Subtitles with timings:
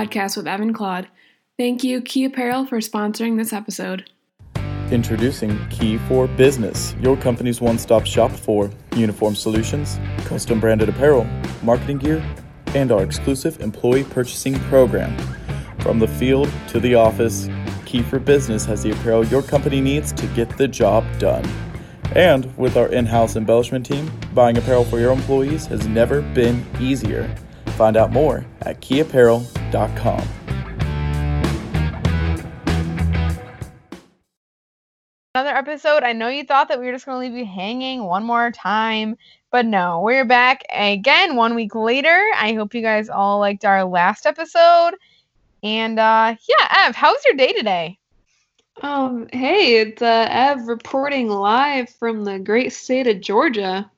[0.00, 1.08] podcast with Ev and Claude.
[1.58, 4.08] Thank you, Key Apparel, for sponsoring this episode.
[4.90, 11.24] Introducing Key for Business, your company's one stop shop for uniform solutions, custom branded apparel,
[11.62, 12.24] marketing gear,
[12.74, 15.14] and our exclusive employee purchasing program.
[15.80, 17.48] From the field to the office,
[17.84, 21.44] Key for Business has the apparel your company needs to get the job done.
[22.14, 26.64] And with our in house embellishment team, buying apparel for your employees has never been
[26.80, 27.32] easier.
[27.76, 30.28] Find out more at keyapparel.com.
[35.34, 36.02] Another episode.
[36.02, 38.50] I know you thought that we were just going to leave you hanging one more
[38.50, 39.16] time,
[39.52, 42.30] but no, we're back again one week later.
[42.36, 44.92] I hope you guys all liked our last episode.
[45.62, 47.98] And uh, yeah, Ev, how's your day today?
[48.82, 53.90] Um, hey, it's uh, Ev reporting live from the great state of Georgia.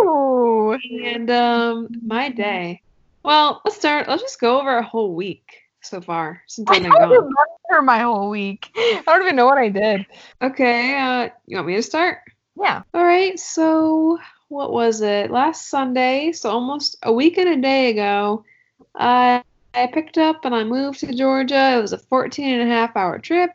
[0.00, 0.76] Ooh.
[1.04, 2.82] And um, my day.
[3.22, 4.08] Well, let's start.
[4.08, 7.34] Let's just go over a whole week so far since I I've been don't gone.
[7.70, 8.70] remember my whole week.
[8.76, 10.06] I don't even know what I did.
[10.40, 12.18] Okay, uh, you want me to start?
[12.60, 12.82] Yeah.
[12.94, 15.30] All right, so what was it?
[15.30, 18.44] Last Sunday, so almost a week and a day ago,
[18.94, 19.42] I
[19.74, 21.78] I picked up and I moved to Georgia.
[21.78, 23.50] It was a 14 and a half hour trip.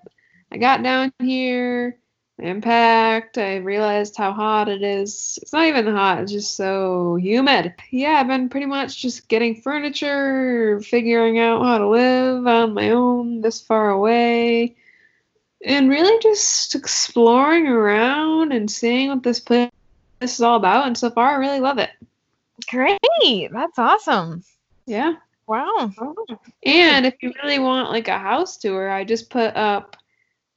[0.52, 2.00] I got down here,
[2.40, 5.40] I unpacked, I realized how hot it is.
[5.42, 7.74] It's not even hot, it's just so humid.
[7.90, 12.92] Yeah, I've been pretty much just getting furniture, figuring out how to live on my
[12.92, 14.76] own this far away
[15.66, 19.72] and really just exploring around and seeing what this place
[20.22, 20.86] is all about.
[20.86, 21.90] And so far, I really love it.
[22.70, 23.00] Great.
[23.52, 24.44] That's awesome.
[24.86, 25.14] Yeah.
[25.48, 25.92] Wow.
[26.64, 29.96] And if you really want like a house tour, I just put up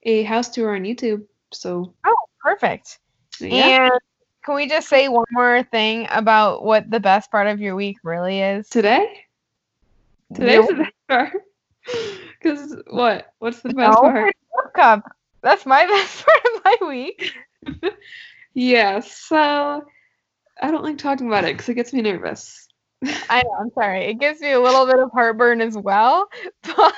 [0.03, 1.25] a house tour on YouTube.
[1.53, 2.99] So Oh, perfect.
[3.41, 3.87] yeah.
[3.87, 4.01] And
[4.45, 7.99] can we just say one more thing about what the best part of your week
[8.03, 8.69] really is?
[8.69, 9.25] today,
[10.35, 10.67] today's No.
[10.67, 11.33] the best part.
[12.43, 13.35] Because what?
[13.39, 14.35] What's the best No, part?
[14.55, 15.03] World Cup.
[15.43, 17.35] That's my best part of my week.
[18.55, 19.01] Yeah.
[19.01, 19.37] So
[20.61, 22.67] I don't like talking about it because it gets me nervous.
[23.03, 24.07] I know, I'm sorry.
[24.07, 26.29] It gives me a little bit of heartburn as well,
[26.63, 26.95] but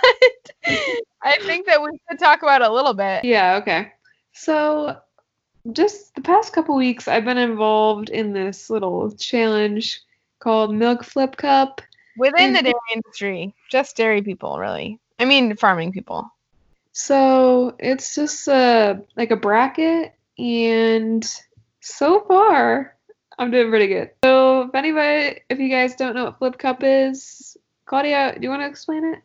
[1.23, 3.25] I think that we could talk about it a little bit.
[3.25, 3.93] Yeah, okay.
[4.33, 4.97] So,
[5.73, 10.01] just the past couple weeks, I've been involved in this little challenge
[10.41, 11.81] called Milk Flip Cup.
[12.17, 12.65] Within the Mhm.
[12.65, 14.99] dairy industry, just dairy people, really.
[15.19, 16.31] I mean, farming people.
[16.93, 21.25] So, it's just a like a bracket, and
[21.81, 22.97] so far,
[23.39, 24.11] I'm doing pretty good.
[24.25, 27.57] So, if anybody, if you guys don't know what Flip Cup is,
[27.87, 29.21] Claudia, do you want to explain it?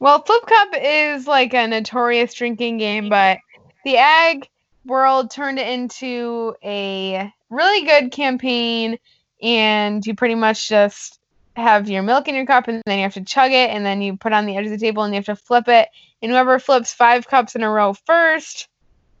[0.00, 3.38] Well, Flip Cup is like a notorious drinking game, but
[3.84, 4.48] the ag
[4.84, 8.98] world turned it into a really good campaign,
[9.42, 11.18] and you pretty much just
[11.56, 14.00] have your milk in your cup, and then you have to chug it, and then
[14.00, 15.88] you put on the edge of the table, and you have to flip it,
[16.22, 18.68] and whoever flips five cups in a row first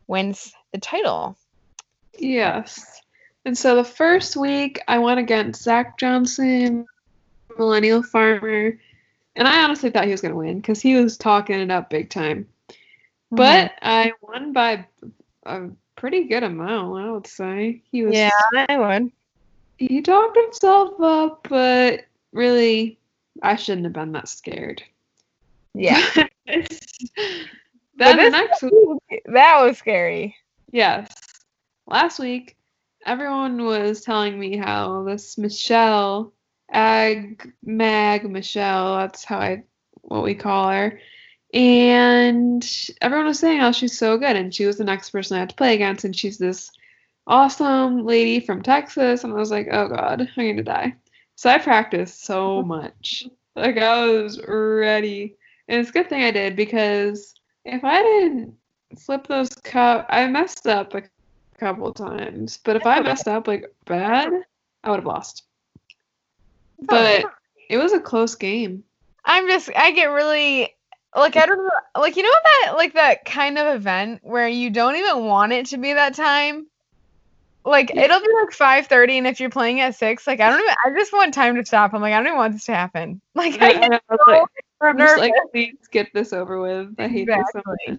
[0.06, 1.36] wins the title.
[2.18, 3.00] Yes.
[3.44, 6.86] And so the first week I went against Zach Johnson,
[7.58, 8.78] millennial farmer,
[9.36, 11.90] and I honestly thought he was going to win because he was talking it up
[11.90, 12.46] big time.
[13.30, 13.88] But mm-hmm.
[13.88, 14.86] I won by
[15.44, 17.82] a pretty good amount, I would say.
[17.90, 18.30] He was yeah,
[18.68, 19.12] I won.
[19.78, 22.98] he talked himself up, but really
[23.42, 24.82] I shouldn't have been that scared.
[25.74, 26.00] Yeah,
[26.46, 26.66] then
[27.96, 30.36] this- next week that was scary.
[30.72, 31.12] Yes.
[31.86, 32.56] Last week,
[33.04, 36.32] everyone was telling me how this Michelle,
[36.70, 39.64] Ag Mag Michelle, that's how I,
[40.02, 41.00] what we call her,
[41.52, 42.64] and
[43.00, 45.50] everyone was saying how she's so good, and she was the next person I had
[45.50, 46.70] to play against, and she's this
[47.26, 50.94] awesome lady from Texas, and I was like, oh god, I'm gonna die.
[51.36, 53.24] So I practiced so much.
[53.56, 55.36] Like I was ready.
[55.68, 58.54] And it's a good thing I did because if I didn't
[58.98, 60.06] flip those cup.
[60.08, 61.02] I messed up a
[61.58, 63.02] couple times, but if I oh.
[63.02, 64.30] messed up like bad,
[64.82, 65.44] I would have lost.
[66.82, 67.24] Oh, but
[67.68, 68.84] it was a close game.
[69.24, 70.74] I'm just I get really
[71.14, 74.70] like I don't know like you know that like that kind of event where you
[74.70, 76.66] don't even want it to be that time.
[77.64, 80.60] Like it'll be like five thirty, and if you're playing at six, like I don't
[80.60, 80.74] even.
[80.84, 81.92] I just want time to stop.
[81.92, 83.20] I'm like I don't even want this to happen.
[83.34, 84.42] Like I I, get was so like,
[84.80, 86.94] I'm just like, please get this over with.
[86.98, 87.98] I hate this so much.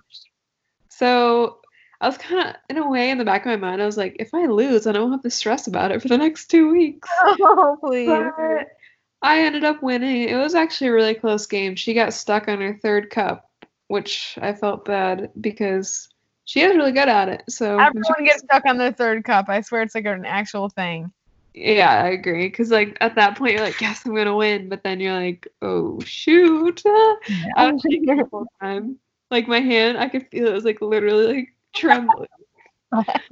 [0.90, 1.60] So
[2.00, 3.98] I was kind of, in a way, in the back of my mind, I was
[3.98, 6.72] like, if I lose, I won't have to stress about it for the next two
[6.72, 7.08] weeks.
[7.24, 8.08] oh please.
[8.08, 8.68] But
[9.21, 10.29] I ended up winning.
[10.29, 11.75] It was actually a really close game.
[11.75, 13.50] She got stuck on her third cup,
[13.88, 16.09] which I felt bad because
[16.45, 17.44] she is really good at it.
[17.50, 19.47] So she Everyone gets stuck on their third cup.
[19.47, 21.12] I swear it's like an actual thing.
[21.53, 22.50] Yeah, I agree.
[22.50, 25.47] Cause like at that point you're like, yes, I'm gonna win, but then you're like,
[25.62, 26.81] oh shoot.
[26.85, 28.97] I was shaking the whole time.
[29.29, 32.27] Like my hand, I could feel it was like literally like trembling.
[32.91, 33.27] That's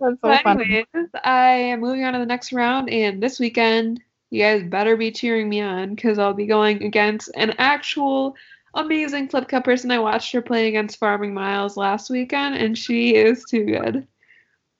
[0.00, 0.86] so But funny.
[0.94, 4.00] anyways, I am moving on to the next round, and this weekend,
[4.30, 8.36] you guys better be cheering me on because I'll be going against an actual
[8.74, 9.90] amazing Flip Cup person.
[9.90, 14.06] I watched her play against Farming Miles last weekend, and she is too good.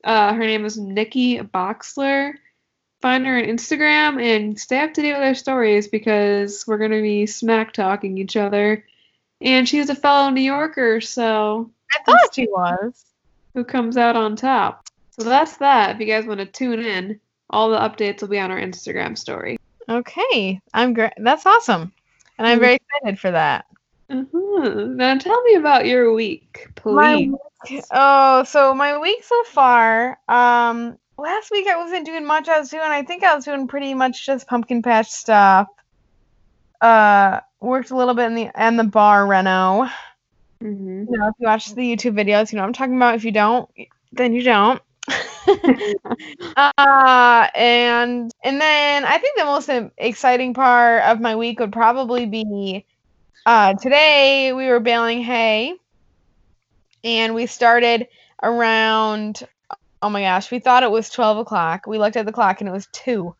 [0.04, 2.34] Uh, her name is Nikki Boxler.
[3.02, 6.90] Find her on Instagram and stay up to date with her stories because we're going
[6.90, 8.84] to be smack talking each other.
[9.40, 13.04] And she's a fellow New Yorker, so I thought she was.
[13.54, 14.86] who comes out on top.
[15.18, 15.94] So that's that.
[15.94, 17.20] If you guys want to tune in,
[17.50, 19.58] all the updates will be on our Instagram story.
[19.88, 21.12] Okay, I'm great.
[21.18, 21.92] That's awesome,
[22.38, 22.60] and I'm Mhm.
[22.62, 23.66] very excited for that.
[24.08, 24.84] Uh-huh.
[24.88, 27.32] Now tell me about your week, My please.
[27.70, 30.18] week- Oh, so my week so far.
[30.28, 32.48] Um, last week I wasn't doing much.
[32.48, 35.68] I was doing, I think I was doing pretty much just pumpkin patch stuff.
[36.80, 39.88] Uh, worked a little bit in the and the bar reno.
[40.62, 41.06] Mhm.
[41.10, 43.14] You know, if you watch the YouTube videos, you know what I'm talking about.
[43.14, 43.68] If you don't,
[44.12, 44.80] then you don't.
[46.56, 52.26] uh, and and then I think the most exciting part of my week would probably
[52.26, 52.84] be
[53.46, 55.74] uh, today we were baling hay,
[57.04, 58.06] and we started
[58.42, 59.46] around.
[60.02, 61.86] Oh my gosh, we thought it was twelve o'clock.
[61.86, 63.34] We looked at the clock and it was two.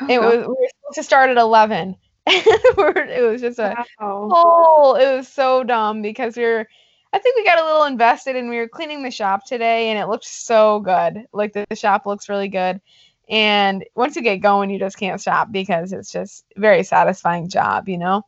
[0.00, 1.96] Oh, It was we were supposed to start at eleven.
[2.26, 4.28] it was just a wow.
[4.32, 6.68] Oh, it was so dumb because we were,
[7.12, 9.98] I think we got a little invested and we were cleaning the shop today and
[9.98, 11.26] it looked so good.
[11.32, 12.80] Like the, the shop looks really good.
[13.28, 17.88] And once you get going, you just can't stop because it's just very satisfying job,
[17.88, 18.22] you know?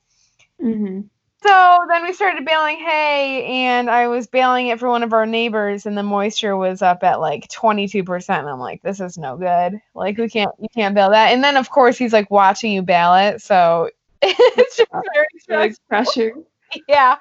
[0.62, 1.08] Mhm.
[1.42, 5.26] So then we started baling hay and I was baling it for one of our
[5.26, 8.38] neighbors and the moisture was up at like 22%.
[8.38, 9.78] And I'm like, this is no good.
[9.94, 11.32] Like we can't, you can't bale that.
[11.32, 13.42] And then of course he's like watching you bale it.
[13.42, 13.90] So
[14.22, 16.32] it's just very You're, like stressful pressure.
[16.88, 17.16] yeah,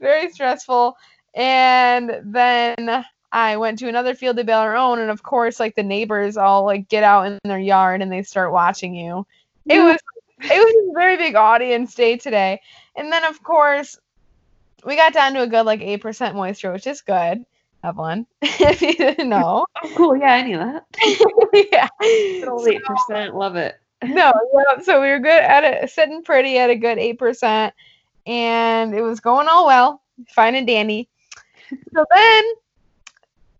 [0.00, 0.96] very stressful.
[1.34, 5.74] And then I went to another field to bale our own, and of course, like
[5.74, 9.26] the neighbors all like get out in their yard and they start watching you.
[9.66, 9.98] It was
[10.38, 12.60] it was a very big audience day today.
[12.96, 13.98] And then of course,
[14.84, 17.44] we got down to a good like eight percent moisture, which is good.
[17.84, 20.16] Evelyn, if you didn't know, Oh, cool.
[20.16, 20.84] Yeah, I knew that.
[21.72, 21.88] yeah.
[22.00, 23.34] Good old So- eight percent.
[23.36, 23.76] Love it.
[24.04, 27.72] no, yeah, so we were good at it, sitting pretty at a good eight percent,
[28.26, 31.08] and it was going all well, fine and dandy.
[31.94, 32.44] So then,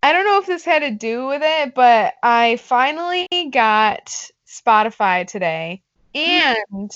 [0.02, 4.14] I don't know if this had to do with it, but I finally got
[4.46, 5.82] Spotify today,
[6.14, 6.90] and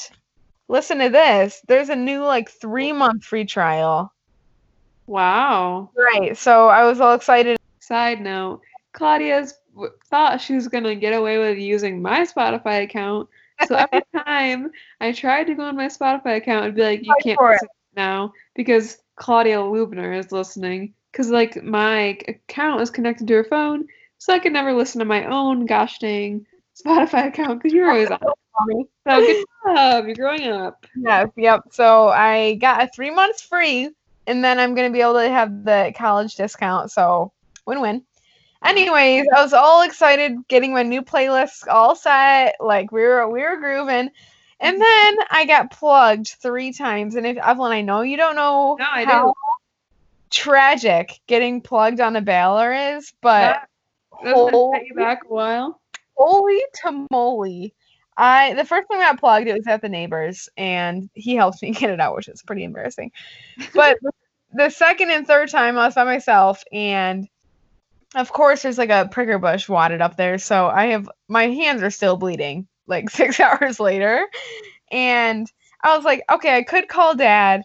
[0.69, 1.61] listen to this.
[1.67, 4.13] There's a new like three month free trial.
[5.07, 5.91] Wow.
[5.97, 6.37] Right.
[6.37, 7.59] So I was all excited.
[7.81, 8.61] Side note:
[8.93, 9.55] Claudia's
[10.09, 13.29] thought she was gonna get away with using my Spotify account.
[13.67, 14.71] So every time
[15.01, 18.33] I tried to go on my Spotify account, it'd be like, "You can't listen now
[18.55, 23.87] because Claudia Lubner is listening." Because like my account is connected to her phone,
[24.19, 26.47] so I could never listen to my own gosh dang
[26.81, 28.19] Spotify account because you're always on.
[29.09, 30.87] So good job, you're growing up.
[30.97, 31.63] Yes, yep.
[31.73, 33.91] So I got a three months free,
[34.27, 36.91] and then I'm gonna be able to have the college discount.
[36.91, 37.33] So
[37.67, 38.05] win-win.
[38.65, 42.57] Anyways, I was all excited getting my new playlist all set.
[42.61, 44.11] Like we were we were grooving.
[44.61, 44.81] And mm-hmm.
[44.81, 47.15] then I got plugged three times.
[47.15, 49.33] And if Evelyn, I know you don't know No, I how do.
[50.29, 53.69] tragic getting plugged on a baler is, but That
[54.23, 55.81] set you holy- back a while.
[56.17, 57.75] holy tamale.
[58.19, 61.63] I the first time I got plugged, it was at the neighbors, and he helped
[61.63, 63.13] me get it out, which is pretty embarrassing.
[63.73, 63.99] But
[64.53, 67.27] the second and third time, I was by myself, and
[68.15, 71.83] of course, there's like a pricker bush wadded up there, so I have my hands
[71.83, 74.27] are still bleeding, like six hours later,
[74.91, 75.51] and
[75.83, 77.63] I was like, okay, I could call dad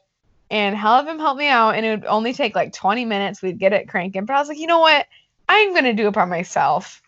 [0.52, 3.42] and have him help me out, and it would only take like 20 minutes.
[3.42, 5.08] We'd get it cranking, but I was like, you know what?
[5.50, 7.02] I'm gonna do it by myself.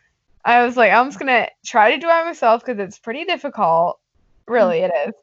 [0.43, 3.25] I was like, I'm just gonna try to do it by myself because it's pretty
[3.25, 3.99] difficult.
[4.47, 5.13] Really, it is.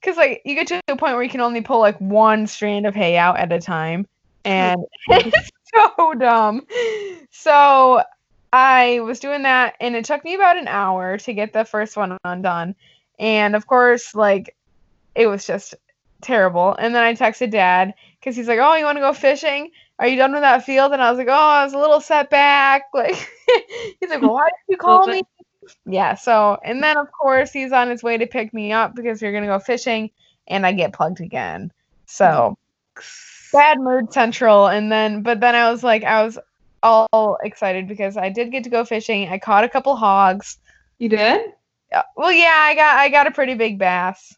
[0.00, 2.86] Because like you get to a point where you can only pull like one strand
[2.86, 4.06] of hay out at a time,
[4.44, 6.66] and it's so dumb.
[7.30, 8.02] So
[8.52, 11.96] I was doing that, and it took me about an hour to get the first
[11.96, 12.74] one undone.
[13.18, 14.56] And of course, like
[15.14, 15.74] it was just
[16.20, 16.74] terrible.
[16.74, 19.70] And then I texted dad because he's like, "Oh, you want to go fishing?
[19.98, 22.00] Are you done with that field?" And I was like, "Oh, I was a little
[22.00, 23.16] setback." Like
[24.00, 25.22] he's like, "Well, why did you call me?"
[25.86, 26.14] Yeah.
[26.14, 29.28] So and then of course he's on his way to pick me up because we
[29.28, 30.10] are gonna go fishing,
[30.48, 31.72] and I get plugged again.
[32.06, 33.31] So mm-hmm.
[33.52, 34.66] Bad mood central.
[34.66, 36.38] And then, but then I was like, I was
[36.82, 39.28] all excited because I did get to go fishing.
[39.28, 40.58] I caught a couple hogs.
[40.98, 41.52] You did?
[42.16, 44.34] Well, yeah, I got I got a pretty big bass.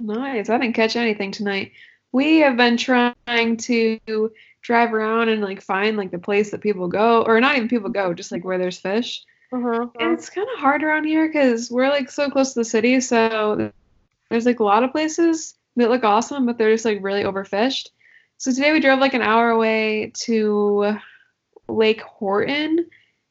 [0.00, 0.50] Nice.
[0.50, 1.72] I didn't catch anything tonight.
[2.12, 6.88] We have been trying to drive around and like find like the place that people
[6.88, 9.24] go, or not even people go, just like where there's fish.
[9.52, 9.88] uh-huh.
[9.98, 13.00] And it's kind of hard around here because we're like so close to the city.
[13.00, 13.72] So
[14.30, 17.90] there's like a lot of places that look awesome, but they're just like really overfished.
[18.38, 20.96] So today we drove like an hour away to
[21.68, 22.78] Lake Horton,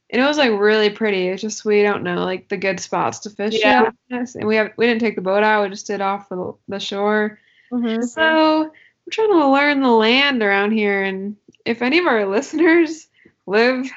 [0.09, 1.27] and it was like really pretty.
[1.27, 3.55] It's just we don't know like the good spots to fish.
[3.59, 3.91] Yeah.
[4.11, 4.35] at.
[4.35, 5.63] and we have we didn't take the boat out.
[5.63, 7.39] We just did off the, the shore.
[7.71, 8.03] Mhm.
[8.03, 8.71] So I'm
[9.11, 13.07] trying to learn the land around here, and if any of our listeners
[13.45, 13.89] live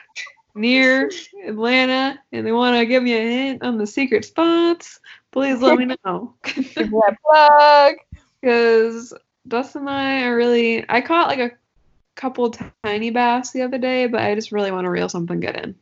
[0.54, 1.10] near
[1.46, 5.78] Atlanta and they want to give me a hint on the secret spots, please let
[5.78, 6.34] me know.
[6.74, 7.94] Plug.
[8.40, 9.12] Because
[9.48, 11.52] Dustin and I are really, I caught like a
[12.14, 15.56] couple tiny bass the other day, but I just really want to reel something good
[15.56, 15.74] in.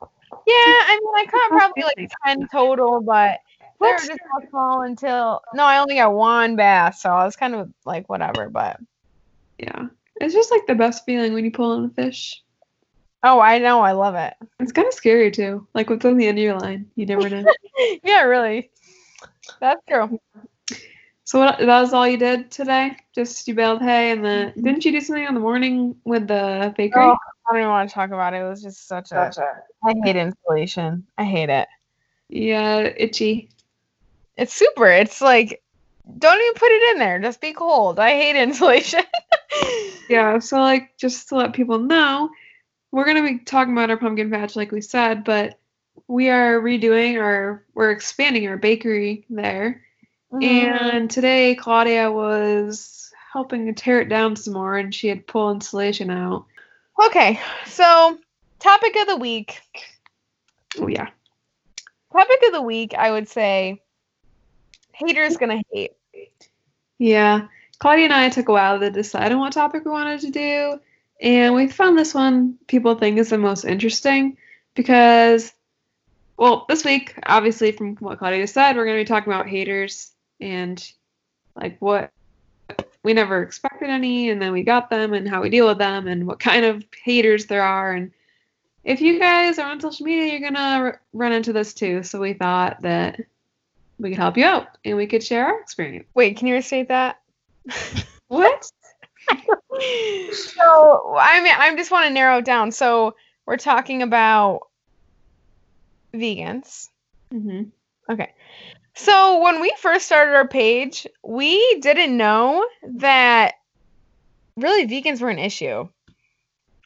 [0.00, 3.40] Yeah, I mean, I caught probably like ten total, but
[3.80, 7.36] they were just so small until no, I only got one bass, so I was
[7.36, 8.48] kind of like whatever.
[8.48, 8.78] But
[9.58, 9.86] Yeah.
[10.20, 12.42] It's just like the best feeling when you pull in a fish.
[13.22, 14.34] oh, I know, I love it.
[14.60, 15.66] It's kind of scary too.
[15.74, 16.90] Like what's on the end of your line.
[16.94, 17.44] You never know.
[18.02, 18.70] yeah, really.
[19.60, 20.18] That's true.
[21.26, 22.96] So what, that was all you did today?
[23.12, 24.62] Just you baled hay and then mm-hmm.
[24.62, 27.02] didn't you do something on the morning with the bakery?
[27.02, 28.42] Oh, I don't even want to talk about it.
[28.42, 29.32] It was just such a.
[29.84, 31.04] I hate insulation.
[31.18, 31.66] I hate it.
[32.28, 33.50] Yeah, itchy.
[34.36, 34.86] It's super.
[34.86, 35.64] It's like,
[36.16, 37.18] don't even put it in there.
[37.18, 37.98] Just be cold.
[37.98, 39.02] I hate insulation.
[40.08, 42.30] Yeah, so like just to let people know,
[42.92, 45.58] we're gonna be talking about our pumpkin patch like we said, but
[46.06, 49.82] we are redoing our we're expanding our bakery there.
[50.32, 50.44] Mm-hmm.
[50.44, 55.56] And today Claudia was helping to tear it down some more and she had pulled
[55.56, 56.46] insulation out.
[57.04, 58.18] okay, so
[58.58, 59.60] topic of the week.
[60.78, 61.08] Oh yeah.
[62.12, 63.82] Topic of the week, I would say,
[64.92, 65.92] haters gonna hate.
[66.98, 67.48] Yeah.
[67.78, 70.80] Claudia and I took a while to decide on what topic we wanted to do,
[71.20, 74.38] and we found this one people think is the most interesting
[74.74, 75.52] because,
[76.38, 80.10] well, this week, obviously, from what Claudia said, we're going to be talking about haters
[80.40, 80.92] and
[81.54, 82.10] like what
[83.02, 86.06] we never expected any, and then we got them, and how we deal with them,
[86.08, 87.92] and what kind of haters there are.
[87.92, 88.12] And
[88.84, 92.02] if you guys are on social media, you're r- run into this too.
[92.02, 93.20] So we thought that
[93.98, 96.06] we could help you out and we could share our experience.
[96.14, 97.20] Wait, can you restate that?
[98.28, 98.68] What?
[99.30, 102.72] so I mean, I just want to narrow it down.
[102.72, 103.14] So
[103.46, 104.62] we're talking about
[106.12, 106.88] vegans.
[107.32, 107.68] Mm-hmm.
[108.12, 108.32] Okay.
[108.96, 113.54] So when we first started our page, we didn't know that
[114.56, 115.86] really vegans were an issue.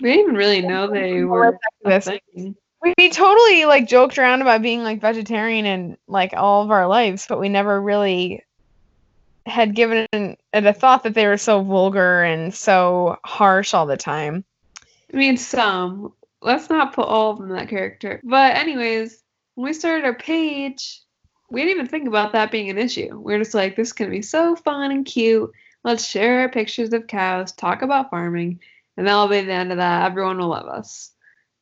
[0.00, 2.08] We didn't even really know they were This-.
[2.34, 7.26] We totally like joked around about being like vegetarian and like all of our lives,
[7.28, 8.42] but we never really
[9.46, 13.96] had given it a thought that they were so vulgar and so harsh all the
[13.96, 14.44] time.
[15.12, 16.12] I mean, some.
[16.42, 18.20] Let's not put all of them in that character.
[18.24, 19.22] But anyways,
[19.54, 21.02] when we started our page,
[21.50, 23.18] we didn't even think about that being an issue.
[23.18, 25.50] We are just like, this is gonna be so fun and cute.
[25.82, 28.60] Let's share our pictures of cows, talk about farming,
[28.96, 30.06] and that'll be the end of that.
[30.06, 31.12] Everyone will love us.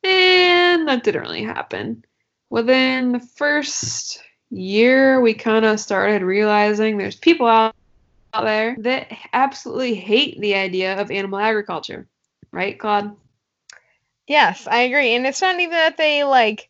[0.03, 2.05] And that didn't really happen.
[2.49, 7.75] Within the first year, we kind of started realizing there's people out,
[8.33, 12.07] out there that absolutely hate the idea of animal agriculture.
[12.51, 13.15] Right, Claude?
[14.27, 15.15] Yes, I agree.
[15.15, 16.68] And it's not even that they like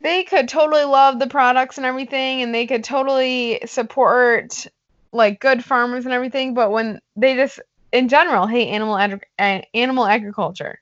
[0.00, 4.66] they could totally love the products and everything and they could totally support
[5.12, 7.60] like good farmers and everything, but when they just
[7.92, 10.80] in general hate animal uh, animal agriculture.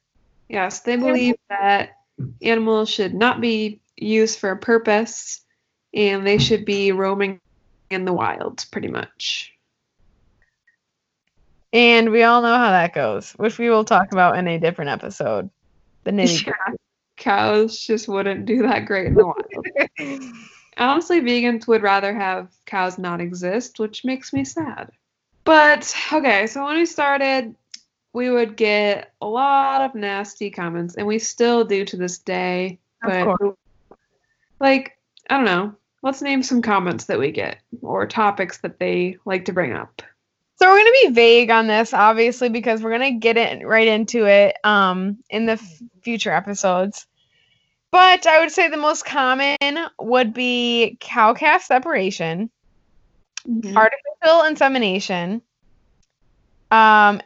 [0.48, 1.90] Yes, they believe that
[2.42, 5.44] animals should not be used for a purpose
[5.94, 7.40] and they should be roaming
[7.90, 9.52] in the wilds pretty much.
[11.72, 14.90] And we all know how that goes, which we will talk about in a different
[14.90, 15.50] episode.
[16.04, 16.74] The nitty Yeah,
[17.18, 20.32] cows just wouldn't do that great in the wild.
[20.78, 24.90] Honestly, vegans would rather have cows not exist, which makes me sad.
[25.44, 27.54] But okay, so when we started,
[28.12, 32.78] we would get a lot of nasty comments, and we still do to this day.
[33.02, 33.56] Of But
[34.60, 34.98] like,
[35.28, 35.74] I don't know.
[36.02, 40.02] Let's name some comments that we get or topics that they like to bring up.
[40.58, 44.26] So we're gonna be vague on this, obviously, because we're gonna get it right into
[44.26, 47.06] it um, in the f- future episodes.
[47.92, 49.56] But I would say the most common
[50.00, 52.50] would be cow calf separation,
[53.76, 55.42] artificial insemination,
[56.70, 57.20] um,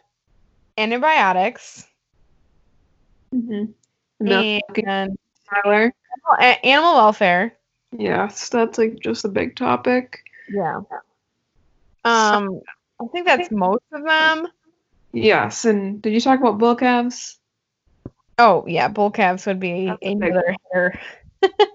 [0.77, 1.87] antibiotics,
[3.35, 3.73] Mhm.
[4.21, 5.93] And Tyler.
[6.63, 7.57] animal welfare,
[7.97, 10.23] Yes, that's like just a big topic.
[10.49, 10.81] Yeah.
[12.05, 12.61] Um,
[13.03, 14.49] I think that's most of them.
[15.13, 17.39] Yes, and did you talk about bull calves?
[18.39, 20.99] Oh yeah, bull calves would be That's another hitter.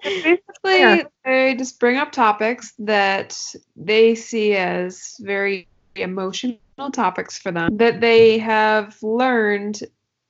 [0.03, 1.03] Basically, Yeah.
[1.23, 3.37] they just bring up topics that
[3.75, 6.59] they see as very emotional
[6.91, 9.81] topics for them that they have learned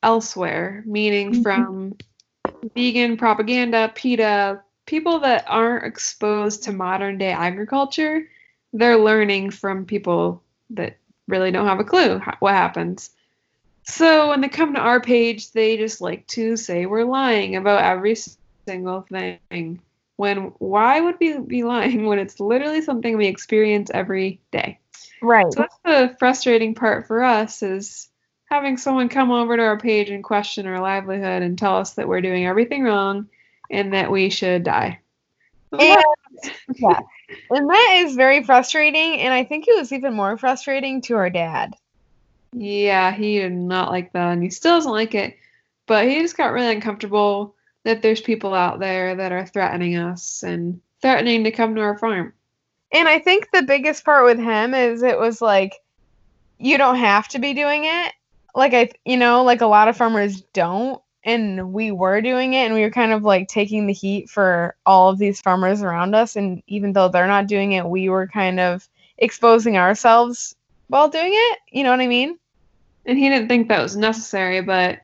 [0.04, 1.44] elsewhere, meaning Mhm.
[1.44, 1.98] from
[2.76, 8.28] vegan propaganda, PETA, people that aren't exposed to modern day agriculture.
[8.74, 10.98] They're learning from people that
[11.28, 13.12] really don't have a clue what happens.
[13.84, 17.84] So when they come to our page, they just like to say we're lying about
[17.84, 18.18] every
[18.68, 19.82] single thing.
[20.18, 24.80] When why would we be lying when it's literally something we experience every day?
[25.22, 25.52] Right.
[25.54, 28.10] So that's the frustrating part for us is
[28.46, 32.08] having someone come over to our page and question our livelihood and tell us that
[32.08, 33.28] we're doing everything wrong
[33.70, 35.00] and that we should die.
[35.72, 36.04] And,
[36.76, 37.00] yeah.
[37.50, 39.20] And that is very frustrating.
[39.20, 41.76] And I think it was even more frustrating to our dad.
[42.54, 45.38] Yeah, he did not like that, and he still doesn't like it.
[45.86, 50.44] But he just got really uncomfortable that there's people out there that are threatening us
[50.44, 52.34] and threatening to come to our farm.
[52.92, 55.74] And I think the biggest part with him is it was like,
[56.58, 58.14] you don't have to be doing it.
[58.56, 62.66] Like I, you know, like a lot of farmers don't, and we were doing it,
[62.66, 66.16] and we were kind of like taking the heat for all of these farmers around
[66.16, 66.36] us.
[66.36, 70.56] And even though they're not doing it, we were kind of exposing ourselves
[70.88, 71.60] while doing it.
[71.70, 72.40] You know what I mean?
[73.06, 75.00] And he didn't think that was necessary, but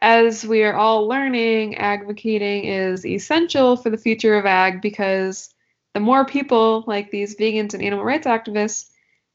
[0.00, 5.54] as we are all learning, advocating is essential for the future of ag because
[5.94, 8.88] the more people like these vegans and animal rights activists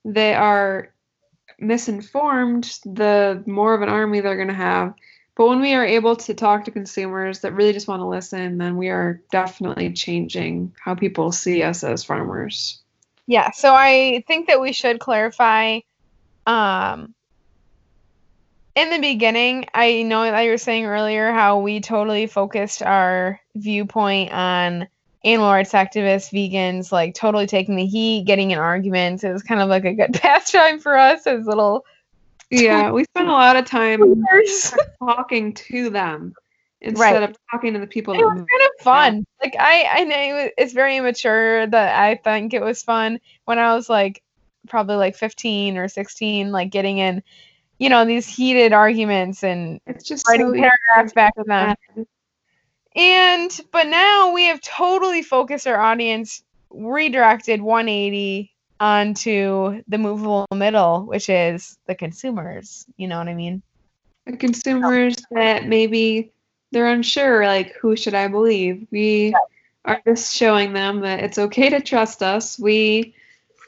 [0.04, 0.94] they are
[1.60, 4.94] misinformed, the more of an army they're going to have.
[5.38, 8.58] But when we are able to talk to consumers that really just want to listen,
[8.58, 12.82] then we are definitely changing how people see us as farmers.
[13.28, 15.82] Yeah, so I think that we should clarify
[16.48, 17.14] um
[18.76, 23.40] in the beginning, I know that you were saying earlier how we totally focused our
[23.56, 24.88] viewpoint on
[25.24, 29.24] animal rights activists, vegans, like totally taking the heat, getting in arguments.
[29.24, 31.86] It was kind of like a good pastime for us as little
[32.50, 34.26] Yeah, we spend a lot of time
[35.00, 36.34] talking to them
[36.82, 37.30] instead Right.
[37.30, 39.26] of talking to the people it was kind of fun.
[39.44, 43.76] Like I, I know it's very immature that I think it was fun when I
[43.76, 44.22] was like
[44.68, 47.24] probably like 15 or 16, like getting in,
[47.80, 51.76] you know, these heated arguments and It's just writing so paragraphs back to them.
[52.96, 61.06] And but now we have totally focused our audience, redirected 180 onto the movable middle,
[61.06, 62.86] which is the consumers.
[62.98, 63.62] You know what I mean?
[64.26, 66.32] The consumers that maybe
[66.72, 68.88] they're unsure, like who should I believe?
[68.92, 69.34] We
[69.86, 72.60] are just showing them that it's okay to trust us.
[72.60, 73.16] We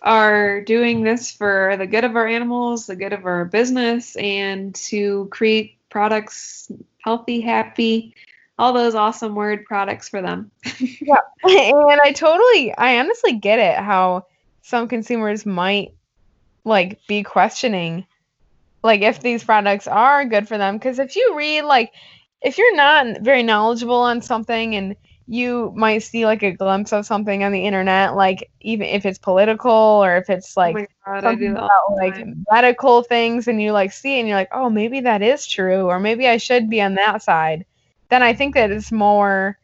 [0.02, 4.76] are doing this for the good of our animals, the good of our business, and
[4.76, 6.72] to create products
[7.04, 8.14] healthy, happy,
[8.58, 10.52] all those awesome word products for them.
[11.02, 11.22] Yeah.
[11.44, 14.26] And I totally, I honestly get it how
[14.62, 15.94] some consumers might
[16.64, 18.06] like be questioning
[18.84, 20.78] like if these products are good for them.
[20.78, 21.94] Because if you read like
[22.42, 24.96] if you're not very knowledgeable on something and
[25.28, 29.20] you might see like a glimpse of something on the internet like even if it's
[29.20, 33.92] political or if it's like oh God, something about like medical things and you like
[33.92, 36.82] see it and you're like oh maybe that is true or maybe i should be
[36.82, 37.66] on that side.
[38.10, 39.60] Then i think that it's more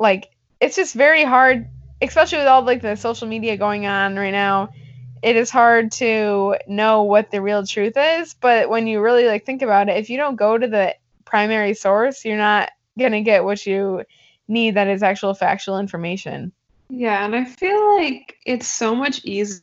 [0.00, 0.30] like
[0.60, 1.68] it's just very hard
[2.08, 4.70] especially with all like the social media going on right now
[5.22, 9.46] it is hard to know what the real truth is but when you really like
[9.46, 13.22] think about it if you don't go to the primary source you're not going to
[13.22, 14.04] get what you
[14.48, 16.52] need that is actual factual information
[16.90, 19.62] Yeah, and I feel like it's so much easier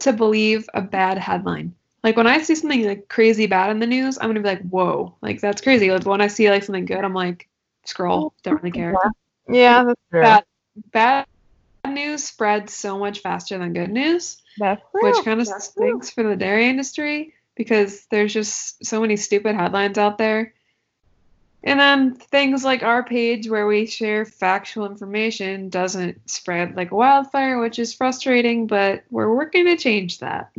[0.00, 1.74] to believe a bad headline.
[2.02, 4.68] Like when I see something like crazy bad in the news, I'm gonna be like,
[4.68, 7.48] "Whoa, like that's crazy." Like when I see like something good, I'm like,
[7.86, 8.94] "Scroll, don't really care."
[9.48, 10.36] yeah that's true
[10.92, 11.26] bad
[11.86, 15.88] news spreads so much faster than good news, that's which kind of That's true.
[15.88, 20.54] stinks for the dairy industry because there's just so many stupid headlines out there.
[21.62, 27.58] And then things like our page where we share factual information doesn't spread like wildfire,
[27.58, 30.50] which is frustrating, but we're working to change that.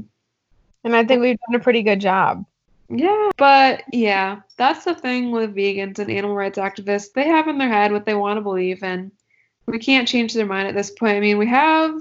[0.83, 2.45] And I think we've done a pretty good job.
[2.89, 3.29] Yeah.
[3.37, 7.13] But yeah, that's the thing with vegans and animal rights activists.
[7.13, 9.11] They have in their head what they want to believe, and
[9.67, 11.17] we can't change their mind at this point.
[11.17, 11.99] I mean, we have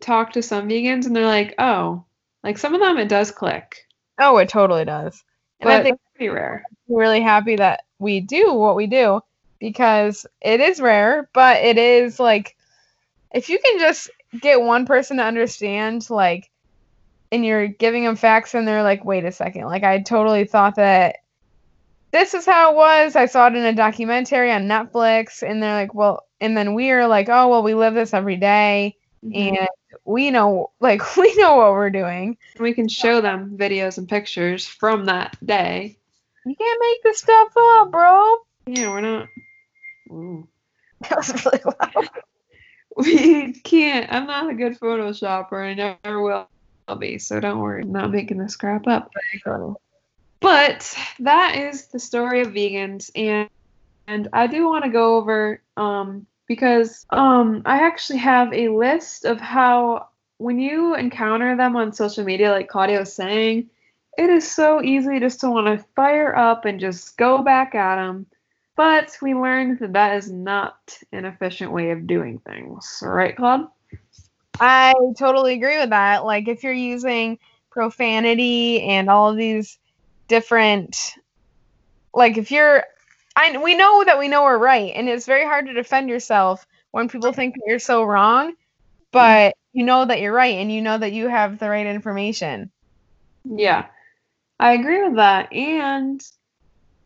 [0.00, 2.04] talked to some vegans, and they're like, oh,
[2.42, 3.86] like some of them it does click.
[4.18, 5.22] Oh, it totally does.
[5.60, 6.64] And I But think that's pretty rare.
[6.88, 9.20] we're really happy that we do what we do
[9.58, 12.56] because it is rare, but it is like
[13.32, 16.50] if you can just get one person to understand, like,
[17.30, 20.76] and you're giving them facts, and they're like, wait a second, like, I totally thought
[20.76, 21.16] that
[22.12, 23.16] this is how it was.
[23.16, 27.06] I saw it in a documentary on Netflix, and they're like, well, and then we're
[27.06, 29.58] like, oh, well, we live this every day, Mhm.
[29.58, 29.68] and
[30.04, 32.36] we know, like, we know what we're doing.
[32.60, 35.96] we can show them videos and pictures from that day.
[36.44, 38.36] You can't make this stuff up, bro.
[38.66, 39.28] Yeah, we're not.
[40.10, 40.48] Ooh.
[41.08, 42.08] That was really loud.
[42.96, 44.12] We can't.
[44.12, 45.64] I'm not a good Photoshopper.
[45.66, 46.46] I never will
[46.98, 47.18] be.
[47.18, 47.82] So don't worry.
[47.82, 49.10] I'm not making this crap up.
[50.42, 53.48] But that is the story of vegans, and
[54.08, 59.24] and I do want to go over um because um I actually have a list
[59.24, 63.70] of how when you encounter them on social media, like Claudia was saying,
[64.18, 67.96] it is so easy just to want to fire up and just go back at
[67.96, 68.26] them.
[68.76, 73.68] But we learned that that is not an efficient way of doing things, right, Claude?
[74.58, 76.24] I totally agree with that.
[76.24, 77.38] Like if you're using
[77.70, 79.78] profanity and all of these
[80.32, 81.12] different
[82.14, 82.84] like if you're
[83.36, 86.66] I we know that we know we're right and it's very hard to defend yourself
[86.90, 88.54] when people think that you're so wrong,
[89.12, 92.70] but you know that you're right and you know that you have the right information.
[93.44, 93.86] Yeah,
[94.58, 95.52] I agree with that.
[95.52, 96.22] And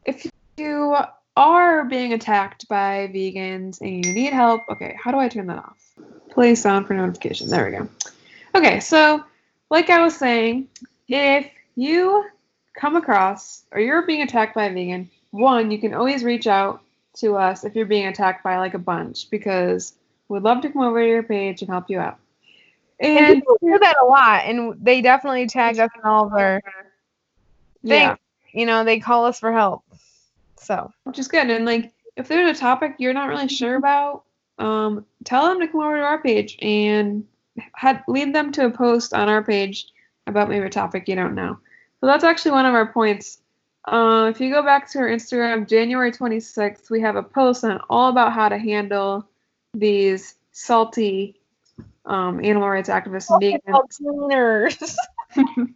[0.05, 0.97] if you
[1.37, 5.59] are being attacked by vegans and you need help, okay, how do I turn that
[5.59, 5.95] off?
[6.31, 7.49] Play sound for notification.
[7.49, 7.89] There we go.
[8.55, 9.25] Okay, so
[9.71, 10.69] like I was saying,
[11.09, 12.25] if you
[12.77, 16.83] come across or you're being attacked by a vegan, one, you can always reach out
[17.17, 19.95] to us if you're being attacked by like a bunch because
[20.29, 22.19] we'd love to come over to your page and help you out.
[23.01, 26.33] And And people do that a lot and they definitely tag us in all of
[26.33, 26.63] their
[27.83, 28.09] yeah.
[28.09, 28.19] things.
[28.53, 29.83] You know, they call us for help.
[30.57, 31.51] So which is good.
[31.51, 34.25] And like, if there's a topic you're not really sure about,
[34.59, 37.27] um, tell them to come over to our page and
[37.75, 39.89] had, lead them to a post on our page
[40.27, 41.59] about maybe a topic you don't know.
[42.01, 43.39] So that's actually one of our points.
[43.87, 47.81] Uh, if you go back to our Instagram, January 26th, we have a post on
[47.89, 49.29] all about how to handle
[49.75, 51.41] these salty
[52.05, 53.75] um, animal rights activists and vegans.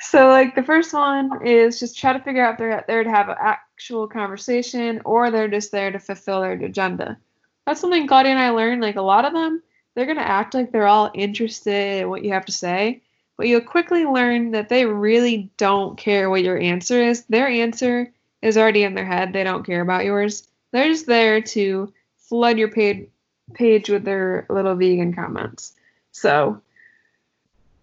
[0.00, 3.10] so like the first one is just try to figure out if they're there to
[3.10, 7.18] have an actual conversation or they're just there to fulfill their agenda.
[7.66, 8.80] That's something Claudia and I learned.
[8.80, 9.62] Like a lot of them,
[9.94, 13.02] they're gonna act like they're all interested in what you have to say,
[13.40, 17.24] but you'll quickly learn that they really don't care what your answer is.
[17.30, 19.32] Their answer is already in their head.
[19.32, 20.46] They don't care about yours.
[20.72, 23.08] They're just there to flood your page
[23.54, 25.74] page with their little vegan comments.
[26.12, 26.60] So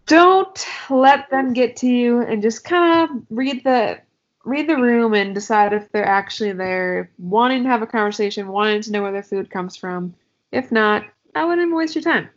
[0.05, 3.99] don't let them get to you and just kind of read the
[4.45, 8.83] read the room and decide if they're actually there wanting to have a conversation wanting
[8.83, 10.13] to know where their food comes from
[10.51, 12.29] if not i wouldn't waste your time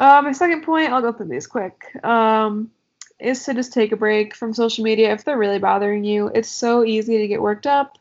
[0.00, 2.70] uh, my second point i'll go through these quick um,
[3.20, 6.48] is to just take a break from social media if they're really bothering you it's
[6.48, 7.98] so easy to get worked up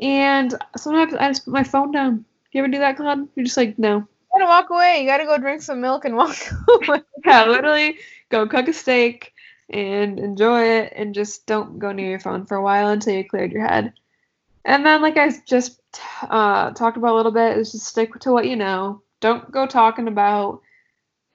[0.00, 3.56] and sometimes i just put my phone down you ever do that claude you're just
[3.56, 5.00] like no You gotta walk away.
[5.00, 6.36] You gotta go drink some milk and walk
[6.88, 7.02] away.
[7.26, 7.98] yeah, literally
[8.30, 9.32] go cook a steak
[9.68, 13.28] and enjoy it and just don't go near your phone for a while until you
[13.28, 13.92] cleared your head.
[14.64, 15.80] And then, like I just
[16.22, 19.02] uh, talked about a little bit, is just stick to what you know.
[19.20, 20.60] Don't go talking about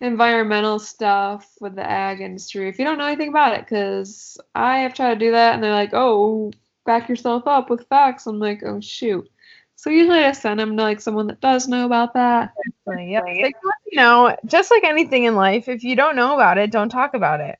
[0.02, 4.80] environmental stuff with the ag industry if you don't know anything about it, because I
[4.80, 6.52] have tried to do that and they're like, oh,
[6.86, 8.26] back yourself up with facts.
[8.26, 9.30] I'm like, oh, shoot.
[9.76, 12.54] So usually I send them to like someone that does know about that.
[12.88, 13.24] Yep.
[13.24, 13.56] Like,
[13.88, 17.14] you know, just like anything in life, if you don't know about it, don't talk
[17.14, 17.58] about it.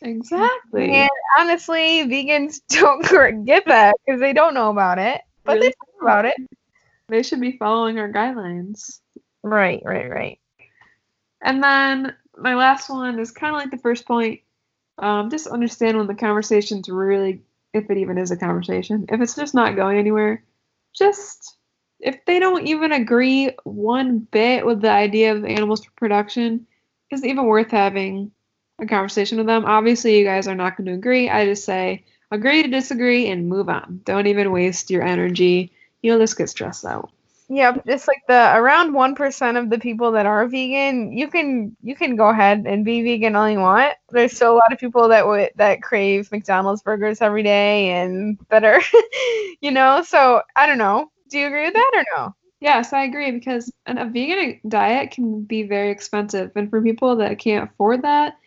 [0.00, 0.90] Exactly.
[0.90, 5.68] And honestly, vegans don't gr- get that because they don't know about it, but Really
[5.68, 6.34] they talk about it.
[7.08, 9.00] They should be following our guidelines.
[9.42, 10.38] Right, right, right.
[11.42, 14.40] And then my last one is kind of like the first point.
[14.98, 17.42] Um, just understand when the conversation's really,
[17.74, 20.44] if it even is a conversation, if it's just not going anywhere,
[20.94, 21.56] just
[21.98, 26.66] if they don't even agree one bit with the idea of animals for production,
[27.10, 28.32] is it even worth having
[28.80, 29.64] a conversation with them?
[29.64, 31.30] Obviously, you guys are not going to agree.
[31.30, 34.00] I just say agree to disagree and move on.
[34.04, 35.72] Don't even waste your energy.
[36.02, 37.10] You'll just get stressed out.
[37.54, 41.76] Yep, just like the around one percent of the people that are vegan, you can
[41.82, 43.94] you can go ahead and be vegan all you want.
[44.08, 48.38] There's still a lot of people that would that crave McDonald's burgers every day and
[48.48, 48.80] that are,
[49.60, 50.02] you know.
[50.02, 51.10] So I don't know.
[51.28, 52.34] Do you agree with that or no?
[52.60, 57.16] Yes, I agree because an, a vegan diet can be very expensive, and for people
[57.16, 58.38] that can't afford that,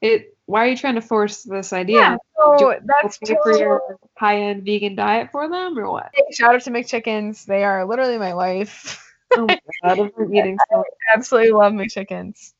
[0.00, 2.18] it why are you trying to force this idea?
[2.38, 3.80] So that's Pay for your
[4.16, 6.10] high-end vegan diet for them, or what?
[6.32, 7.44] Shout out to McChickens.
[7.44, 8.98] They are literally my life.
[9.34, 10.84] Oh my god, I've been eating so.
[11.14, 12.52] Absolutely love McChickens.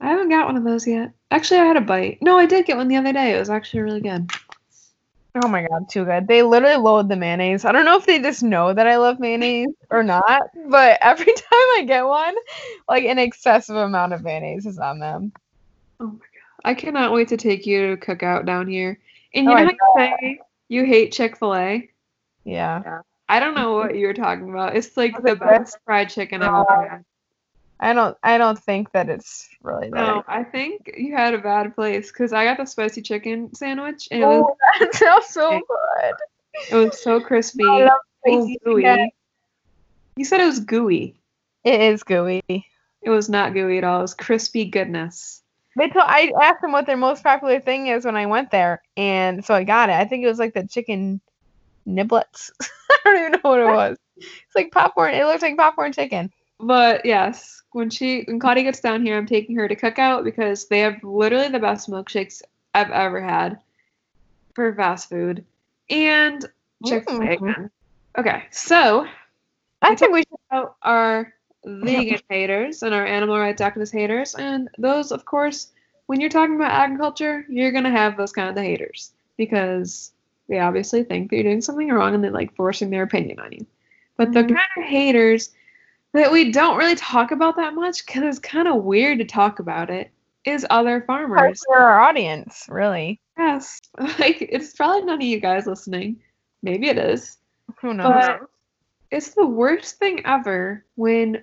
[0.00, 1.12] I haven't got one of those yet.
[1.30, 2.18] Actually, I had a bite.
[2.22, 3.36] No, I did get one the other day.
[3.36, 4.30] It was actually really good.
[5.42, 6.26] Oh my god, too good.
[6.26, 7.64] They literally load the mayonnaise.
[7.64, 11.26] I don't know if they just know that I love mayonnaise or not, but every
[11.26, 12.34] time I get one,
[12.88, 15.32] like an excessive amount of mayonnaise is on them.
[16.00, 16.26] Oh my
[16.64, 18.98] I cannot wait to take you to cook out down here.
[19.34, 21.90] And oh, you Oh, I know how you say you hate Chick Fil A?
[22.44, 23.02] Yeah.
[23.28, 24.76] I don't know what you were talking about.
[24.76, 25.48] It's like the it good?
[25.48, 27.04] best fried chicken I've ever had.
[27.78, 29.96] I don't I don't think that it's really that.
[29.96, 34.08] No, I think you had a bad place because I got the spicy chicken sandwich
[34.10, 36.14] and it was Oh, that sounds so good.
[36.70, 38.82] it was so crispy, I love so spicy gooey.
[38.82, 39.10] chicken.
[40.16, 41.14] You said it was gooey.
[41.64, 42.42] It is gooey.
[42.48, 44.00] It was not gooey at all.
[44.00, 45.39] It was crispy goodness.
[45.76, 48.82] They told I asked them what their most popular thing is when I went there,
[48.96, 49.94] and so I got it.
[49.94, 51.20] I think it was like the chicken
[51.86, 52.50] niblets.
[52.90, 53.98] I don't even know what it was.
[54.16, 55.14] It's like popcorn.
[55.14, 56.32] It looks like popcorn chicken.
[56.58, 60.66] But yes, when she when Claudia gets down here, I'm taking her to Cookout because
[60.68, 62.42] they have literally the best milkshakes
[62.74, 63.58] I've ever had
[64.54, 65.44] for fast food
[65.88, 66.44] and
[66.86, 67.36] Chick Fil A.
[67.36, 67.70] Mm.
[68.18, 69.06] Okay, so
[69.82, 70.38] I think we should.
[70.50, 71.32] about our
[71.64, 75.72] vegan haters and our animal rights activist haters, and those, of course,
[76.06, 80.12] when you're talking about agriculture, you're gonna have those kind of the haters because
[80.48, 83.52] they obviously think that you're doing something wrong and they like forcing their opinion on
[83.52, 83.64] you.
[84.16, 84.48] But the Mhm.
[84.48, 85.50] kind of haters
[86.12, 89.60] that we don't really talk about that much because it's kind of weird to talk
[89.60, 90.10] about it
[90.44, 91.62] is other farmers.
[91.66, 93.20] for our audience, really.
[93.38, 93.80] Yes,
[94.18, 96.20] like it's probably none of you guys listening.
[96.62, 97.38] Maybe it is.
[97.80, 98.12] Who knows?
[98.12, 98.40] But
[99.12, 101.42] it's the worst thing ever when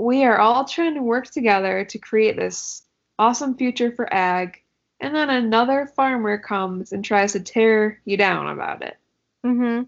[0.00, 2.82] we are all trying to work together to create this
[3.18, 4.62] awesome future for ag,
[5.00, 8.96] and then another farmer comes and tries to tear you down about it.
[9.44, 9.82] mm-hmm.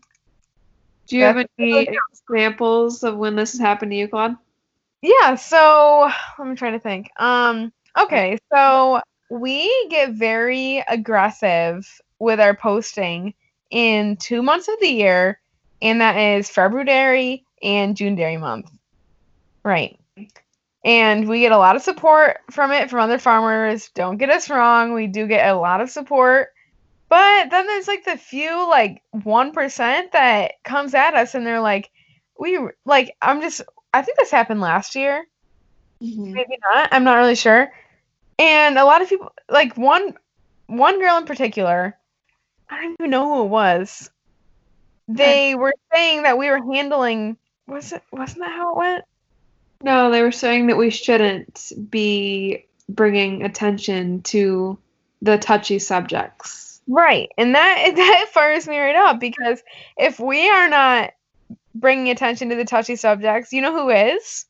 [1.08, 4.36] Do you have any examples of when this has happened to you, Claude?
[5.02, 7.10] Yeah, so let me try to think.
[7.16, 11.86] Um, okay, so we get very aggressive
[12.18, 13.34] with our posting
[13.70, 15.40] in two months of the year,
[15.82, 18.70] and that is February and June Dairy Month.
[19.64, 19.98] Right.
[20.84, 23.90] And we get a lot of support from it from other farmers.
[23.94, 26.48] Don't get us wrong, we do get a lot of support.
[27.08, 31.90] But then there's like the few like 1% that comes at us and they're like
[32.38, 33.62] we like I'm just
[33.94, 35.26] I think this happened last year.
[36.02, 36.32] Mm-hmm.
[36.32, 36.88] Maybe not.
[36.92, 37.72] I'm not really sure.
[38.38, 40.14] And a lot of people, like one,
[40.66, 41.96] one girl in particular,
[42.68, 44.10] I don't even know who it was.
[45.08, 47.36] They were saying that we were handling.
[47.66, 48.02] Was it?
[48.10, 49.04] Wasn't that how it went?
[49.82, 54.78] No, they were saying that we shouldn't be bringing attention to
[55.20, 56.80] the touchy subjects.
[56.88, 57.30] Right.
[57.38, 59.62] And that that fires me right up because
[59.96, 61.12] if we are not
[61.74, 64.46] bringing attention to the touchy subjects, you know who is?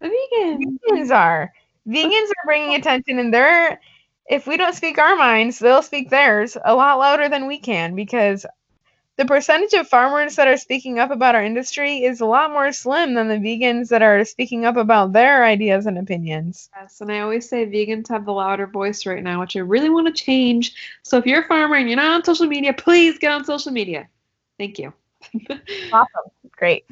[0.00, 0.78] The vegan.
[0.88, 1.52] Vegans are.
[1.88, 3.80] Vegans are bringing attention, and they're.
[4.28, 7.94] If we don't speak our minds, they'll speak theirs a lot louder than we can
[7.94, 8.44] because
[9.16, 12.70] the percentage of farmers that are speaking up about our industry is a lot more
[12.72, 16.68] slim than the vegans that are speaking up about their ideas and opinions.
[16.76, 19.88] Yes, and I always say vegans have the louder voice right now, which I really
[19.88, 20.74] want to change.
[21.02, 23.72] So if you're a farmer and you're not on social media, please get on social
[23.72, 24.08] media.
[24.58, 24.92] Thank you.
[25.92, 26.30] Awesome.
[26.52, 26.84] Great.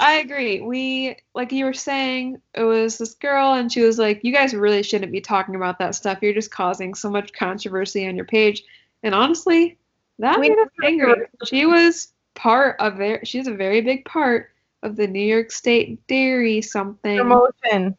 [0.00, 0.60] I agree.
[0.60, 4.54] We, like you were saying, it was this girl, and she was like, You guys
[4.54, 6.18] really shouldn't be talking about that stuff.
[6.22, 8.62] You're just causing so much controversy on your page.
[9.02, 9.78] And honestly,
[10.20, 11.26] that made us angry.
[11.44, 13.26] She was part of it.
[13.26, 14.50] She's a very big part
[14.82, 17.96] of the New York State dairy something Promotion.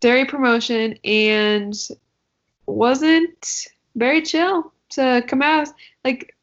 [0.00, 1.74] dairy promotion and
[2.66, 5.68] wasn't very chill to come out
[6.04, 6.34] like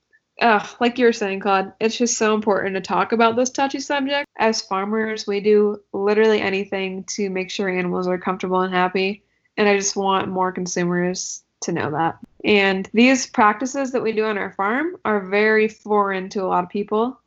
[0.41, 3.80] uh, like you were saying claude it's just so important to talk about this touchy
[3.80, 9.23] subject as farmers we do literally anything to make sure animals are comfortable and happy
[9.58, 14.26] and i just want more consumers to know that and these practices that we do
[14.26, 17.19] on our farm are very foreign to a lot of people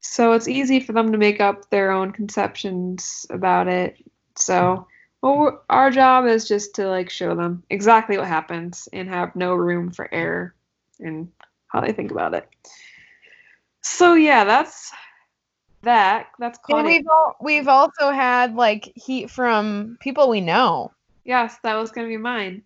[0.00, 3.96] so it's easy for them to make up their own conceptions about it
[4.34, 4.86] so
[5.22, 9.54] well, our job is just to like show them exactly what happens and have no
[9.54, 10.54] room for error
[11.00, 11.32] in
[11.68, 12.48] how they think about it.
[13.82, 14.92] So yeah, that's
[15.82, 16.28] that.
[16.38, 20.92] That's And we've al- we've also had like heat from people we know.
[21.24, 22.62] Yes, that was gonna be mine.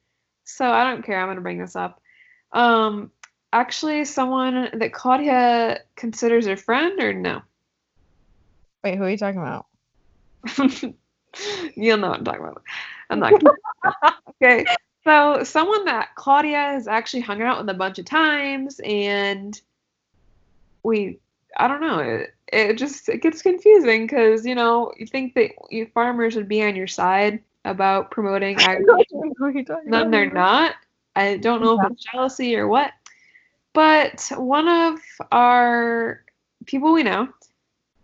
[0.50, 1.20] So I don't care.
[1.20, 2.00] I'm gonna bring this up.
[2.52, 3.10] Um,
[3.52, 7.42] actually, someone that Claudia considers her friend, or no?
[8.82, 9.66] Wait, who are you talking about?
[11.76, 12.62] You'll know what I'm talking about.
[13.08, 13.34] I'm not.
[14.42, 14.64] Okay.
[15.04, 19.60] So someone that Claudia has actually hung out with a bunch of times, and
[20.82, 21.18] we
[21.56, 21.98] I don't know.
[21.98, 26.48] It, it just it gets confusing because you know you think that you farmers would
[26.48, 30.74] be on your side about promoting agriculture, then they're not.
[31.16, 32.92] I don't know if it's jealousy or what.
[33.72, 34.98] But one of
[35.30, 36.24] our
[36.66, 37.28] people we know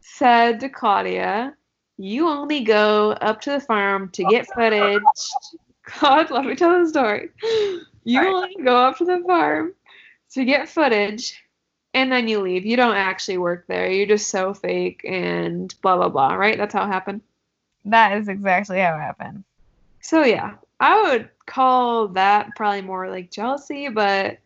[0.00, 1.56] said to Claudia,
[1.96, 5.02] "You only go up to the farm to get footage."
[6.00, 7.30] God, let me tell the story.
[8.04, 9.72] You only go up to the farm
[10.32, 11.42] to get footage
[11.94, 12.66] and then you leave.
[12.66, 13.90] You don't actually work there.
[13.90, 16.58] You're just so fake and blah blah blah, right?
[16.58, 17.22] That's how it happened.
[17.86, 19.44] That is exactly how it happened.
[20.00, 24.38] So yeah, I would call that probably more like jealousy, but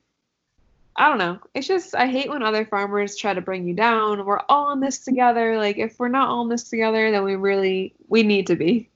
[0.97, 1.39] I don't know.
[1.55, 4.25] It's just I hate when other farmers try to bring you down.
[4.25, 5.57] We're all in this together.
[5.57, 8.89] Like if we're not all in this together, then we really we need to be.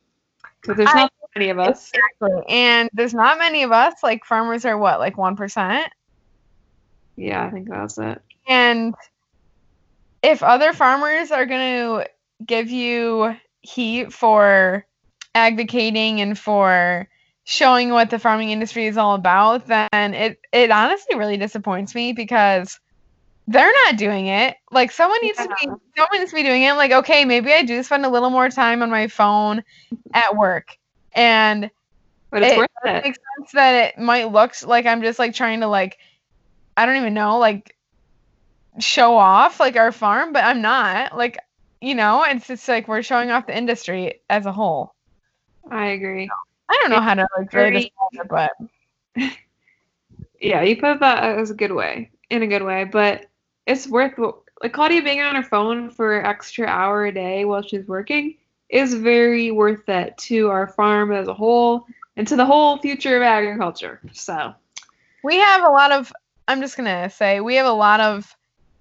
[0.61, 1.90] Because there's I- not many of us.
[1.94, 2.42] Exactly.
[2.48, 3.94] And there's not many of us.
[4.02, 5.88] Like farmers are what, like one percent?
[7.16, 8.20] Yeah, I think that's it.
[8.48, 8.94] And
[10.22, 12.11] if other farmers are going to
[12.44, 14.87] give you heat for
[15.35, 17.09] advocating and for
[17.44, 22.12] showing what the farming industry is all about, then it, it honestly really disappoints me
[22.12, 22.79] because
[23.46, 24.57] they're not doing it.
[24.70, 25.74] Like someone needs to be Yeah.
[25.96, 26.74] someone needs to be doing it.
[26.74, 29.62] Like, okay, maybe I do spend a little more time on my phone
[30.14, 30.77] at work.
[31.12, 31.70] And
[32.31, 33.05] But it's It worth it it.
[33.05, 35.98] makes sense that it might look like I'm just like trying to like
[36.77, 37.77] I don't even know like
[38.81, 41.16] show off like our farm, but I'm not.
[41.16, 41.38] Like
[41.85, 44.94] you know, it's just like we're showing off the industry as a whole.
[45.70, 46.29] I agree.
[46.68, 49.33] I don't know how to like really describe it, but
[50.40, 53.27] Yeah, you put that as a good way, in a good way, but
[53.66, 54.12] it's worth
[54.62, 58.37] like Claudia being on her phone for an extra hour a day while she's working
[58.68, 63.16] is very worth it to our farm as a whole and to the whole future
[63.16, 64.01] of agriculture.
[64.12, 64.55] So
[65.23, 66.12] we have a lot of
[66.47, 68.37] I'm just gonna say we have a lot of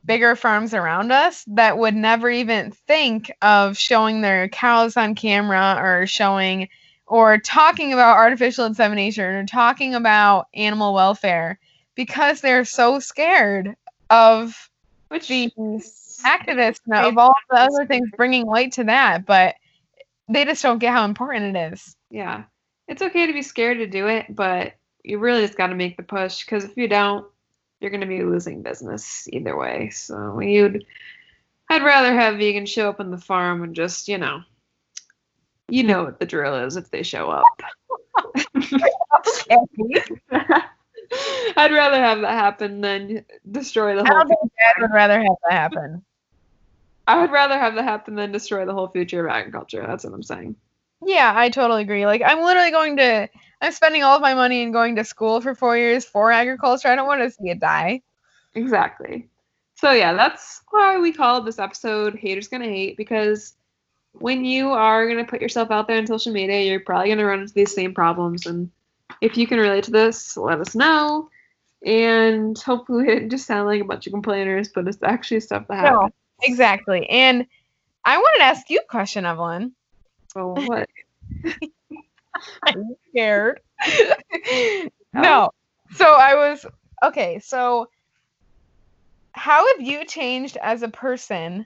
[0.05, 5.79] bigger farms around us that would never even think of showing their cows on camera
[5.81, 6.67] or showing
[7.07, 11.59] or talking about artificial insemination or talking about animal welfare
[11.95, 13.75] because they're so scared
[14.09, 14.69] of
[15.09, 19.55] which these activists and of all the other things bringing light to that, but
[20.29, 21.95] they just don't get how important it is.
[22.09, 22.43] yeah,
[22.87, 25.97] it's okay to be scared to do it, but you really just got to make
[25.97, 27.25] the push because if you don't,
[27.83, 29.89] you're going to be losing business either way.
[29.91, 30.85] So you'd,
[31.69, 34.41] I'd rather have vegans show up on the farm and just, you know,
[35.67, 37.61] you know what the drill is if they show up.
[41.55, 44.23] I'd rather have that happen than destroy the whole.
[44.23, 46.03] Dad would rather have that happen.
[47.05, 49.85] I would rather have that happen than destroy the whole future of agriculture.
[49.85, 50.55] That's what I'm saying.
[51.05, 52.05] Yeah, I totally agree.
[52.05, 53.29] Like I'm literally going to
[53.63, 56.89] I'm spending all of my money and going to school for four years for agriculture.
[56.89, 58.01] I don't want to see it die.
[58.55, 59.29] Exactly.
[59.75, 63.53] So yeah, that's why we called this episode "Haters Gonna Hate" because
[64.11, 67.39] when you are gonna put yourself out there on social media, you're probably gonna run
[67.39, 68.45] into these same problems.
[68.45, 68.69] And
[69.21, 71.29] if you can relate to this, let us know.
[71.85, 75.67] And hopefully, it didn't just sound like a bunch of complainers, but it's actually stuff
[75.69, 76.13] that happens.
[76.41, 77.09] No, exactly.
[77.09, 77.47] And
[78.03, 79.71] I wanted to ask you a question, Evelyn.
[80.33, 80.89] So what?
[82.63, 83.59] I'm scared.
[85.13, 85.51] no.
[85.95, 86.65] So I was
[87.03, 87.89] okay, so
[89.33, 91.65] how have you changed as a person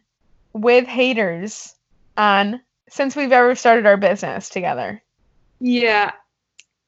[0.54, 1.76] with haters
[2.18, 5.02] on since we've ever started our business together?
[5.60, 6.12] Yeah,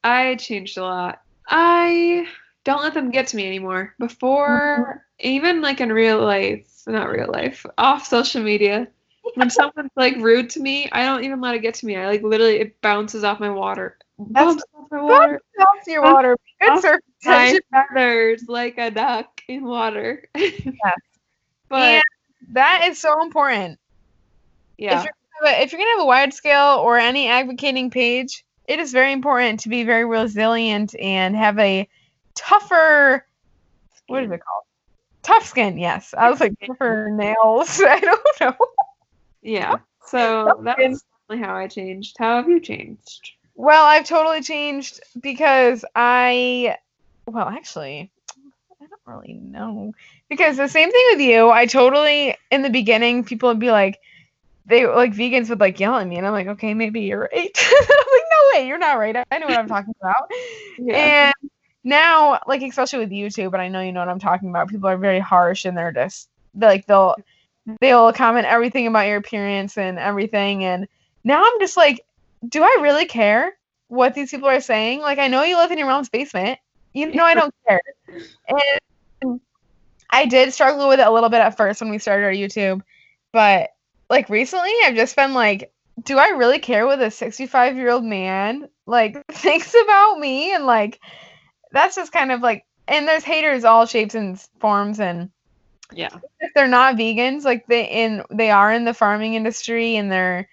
[0.03, 1.21] I changed a lot.
[1.47, 2.27] I
[2.63, 3.95] don't let them get to me anymore.
[3.99, 5.27] Before, mm-hmm.
[5.27, 8.87] even like in real life, not real life, off social media,
[9.35, 11.95] when someone's like rude to me, I don't even let it get to me.
[11.95, 13.97] I like literally it bounces off my water.
[14.17, 15.41] Bounces off my water.
[15.87, 16.37] Your water.
[16.61, 17.59] Good surface tension.
[17.71, 20.25] feathers like a duck in water.
[21.69, 22.03] But And
[22.53, 23.79] that is so important.
[24.77, 27.27] yeah, If you're gonna have a, if you're gonna have a wide scale or any
[27.27, 31.87] advocating page, it is very important to be very resilient and have a
[32.35, 33.25] tougher.
[34.08, 34.63] What is it called?
[35.21, 35.77] Tough skin.
[35.77, 37.81] Yes, I was like tougher nails.
[37.87, 38.56] I don't know.
[39.42, 39.75] Yeah.
[40.06, 42.15] So that's how I changed.
[42.17, 43.31] How have you changed?
[43.56, 46.77] Well, I've totally changed because I.
[47.25, 48.12] Well, actually,
[48.81, 49.94] I don't really know
[50.29, 51.50] because the same thing with you.
[51.50, 54.00] I totally in the beginning people would be like.
[54.65, 57.31] They like vegans would like yell at me, and I'm like, okay, maybe you're right.
[57.33, 59.15] I'm like, no way, you're not right.
[59.31, 60.29] I know what I'm talking about.
[60.77, 61.31] Yeah.
[61.42, 61.52] And
[61.83, 64.69] now, like especially with YouTube, and I know you know what I'm talking about.
[64.69, 67.15] People are very harsh, and they're just they're like they'll
[67.79, 70.63] they'll comment everything about your appearance and everything.
[70.63, 70.87] And
[71.23, 72.05] now I'm just like,
[72.47, 73.53] do I really care
[73.87, 75.01] what these people are saying?
[75.01, 76.59] Like, I know you live in your mom's basement.
[76.93, 77.81] You know, I don't care.
[78.47, 79.41] And
[80.09, 82.81] I did struggle with it a little bit at first when we started our YouTube,
[83.31, 83.69] but
[84.09, 85.71] like recently I've just been like,
[86.03, 90.53] do I really care what a 65 year old man like thinks about me?
[90.53, 90.99] And like,
[91.71, 95.29] that's just kind of like, and there's haters all shapes and forms and
[95.92, 96.10] Yeah.
[96.40, 100.48] if they're not vegans, like they in they are in the farming industry and they're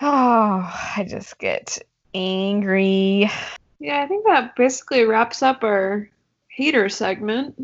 [0.00, 0.08] oh,
[0.96, 1.78] I just get
[2.14, 3.30] angry.
[3.78, 6.08] Yeah, I think that basically wraps up our
[6.48, 7.56] hater segment.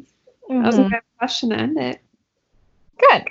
[0.48, 0.90] That was a Mhm.
[0.90, 2.00] good question to end it.
[2.98, 3.24] Good.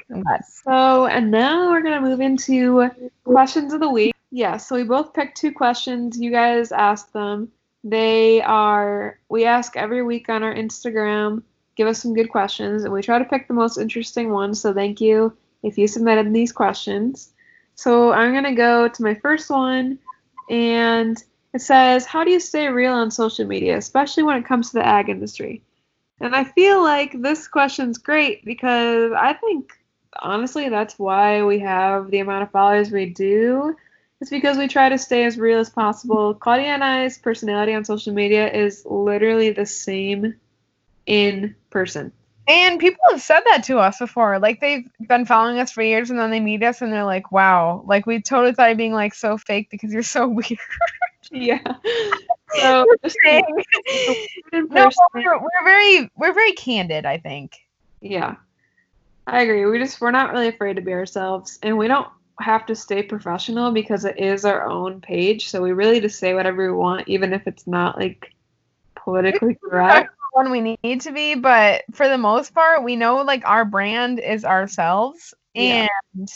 [0.64, 2.90] So, and now we're going to move into
[3.24, 4.14] questions of the week.
[4.32, 6.20] Yeah, so we both picked two questions.
[6.20, 7.52] You guys asked them.
[7.84, 11.42] They are, we ask every week on our Instagram,
[11.76, 14.62] give us some good questions, and we try to pick the most interesting ones.
[14.62, 17.34] So, thank you if you submitted these questions.
[17.76, 20.00] So, I'm going to go to my first one,
[20.50, 21.22] and
[21.54, 24.78] it says, How do you stay real on social media, especially when it comes to
[24.78, 25.62] the ag industry?
[26.20, 29.72] And I feel like this question's great because I think
[30.22, 33.76] honestly that's why we have the amount of followers we do.
[34.22, 36.34] It's because we try to stay as real as possible.
[36.34, 40.36] Claudia and I's personality on social media is literally the same
[41.06, 42.10] in person.
[42.48, 44.40] And people have said that to us before.
[44.40, 47.34] Like they've been following us for years and then they meet us and they're like,
[47.34, 50.58] wow, like we totally thought you'd being like so fake because you're so weird.
[51.32, 51.60] Yeah.
[52.60, 53.18] So just
[54.54, 57.58] no, we're, we're very we're very candid, I think.
[58.00, 58.36] Yeah.
[59.28, 59.66] I agree.
[59.66, 62.08] We just we're not really afraid to be ourselves and we don't
[62.40, 65.50] have to stay professional because it is our own page.
[65.50, 68.34] So we really just say whatever we want, even if it's not like
[68.96, 70.16] politically correct.
[70.36, 74.20] When we need to be, but for the most part, we know like our brand
[74.20, 75.88] is ourselves Yeah.
[76.14, 76.30] and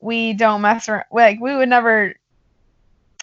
[0.00, 1.04] we don't mess around.
[1.12, 2.14] Like we would never.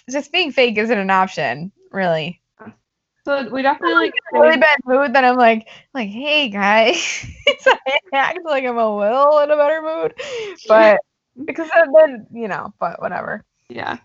[0.09, 2.39] Just being fake isn't an option, really.
[3.26, 7.26] So we definitely like in a really bad mood that I'm like, like, hey guys,
[7.68, 10.13] I act like I'm a little in a better mood,
[10.70, 11.01] but
[11.43, 13.43] because then you know, but whatever.
[13.68, 13.97] Yeah.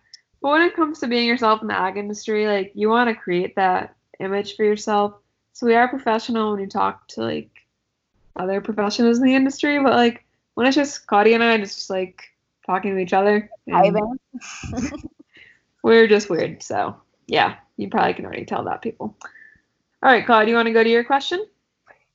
[0.42, 3.14] But when it comes to being yourself in the ag industry, like you want to
[3.14, 5.14] create that image for yourself.
[5.61, 7.50] So we are professional when you talk to like
[8.34, 12.22] other professionals in the industry, but like when it's just Claudia and I just like
[12.64, 13.98] talking to each other, and
[15.82, 16.62] we're just weird.
[16.62, 16.96] So
[17.26, 19.14] yeah, you probably can already tell that people.
[20.02, 21.44] All right, Claudia, you want to go to your question?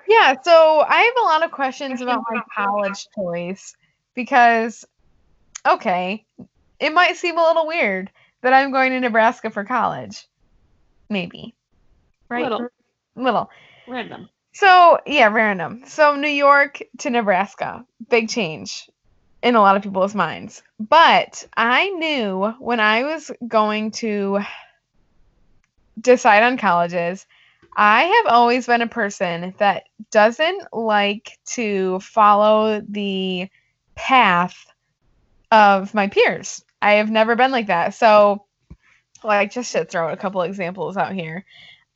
[0.07, 3.75] Yeah, so I have a lot of questions about my college choice
[4.15, 4.83] because,
[5.67, 6.25] okay,
[6.79, 8.09] it might seem a little weird
[8.41, 10.25] that I'm going to Nebraska for college.
[11.11, 11.53] Maybe.
[12.27, 12.41] Right?
[12.41, 12.69] Little
[13.15, 13.49] Little.
[13.87, 14.29] random.
[14.53, 15.83] So, yeah, random.
[15.85, 17.85] So, New York to Nebraska.
[18.09, 18.89] Big change
[19.41, 20.63] in a lot of people's minds.
[20.79, 24.39] But I knew when I was going to
[25.99, 27.25] decide on colleges,
[27.75, 33.49] I have always been a person that doesn't like to follow the
[33.95, 34.55] path
[35.51, 36.63] of my peers.
[36.81, 37.93] I have never been like that.
[37.93, 38.45] So,
[39.23, 41.45] like, just to throw a couple examples out here,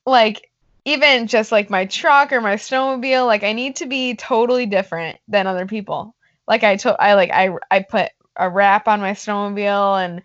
[0.05, 0.48] like,
[0.85, 5.19] even just like my truck or my snowmobile, like, I need to be totally different
[5.27, 6.15] than other people.
[6.47, 10.21] Like, I told, I like, I, I put a wrap on my snowmobile and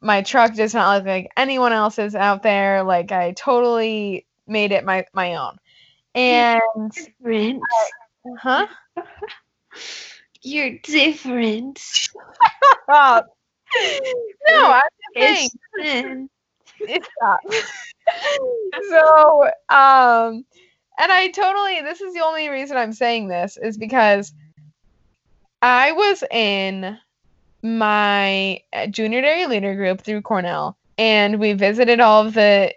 [0.00, 2.82] my truck does not look like anyone else's out there.
[2.82, 5.56] Like, I totally made it my, my own.
[6.14, 7.62] And, Different.
[8.38, 8.66] huh?
[10.42, 11.80] You're different.
[14.48, 14.82] No, I'm
[15.16, 16.28] just saying.
[16.80, 17.06] Different.
[18.88, 20.44] So, um,
[20.98, 24.32] and I totally, this is the only reason I'm saying this is because
[25.62, 26.98] I was in
[27.62, 32.72] my uh, junior dairy leader group through Cornell, and we visited all of the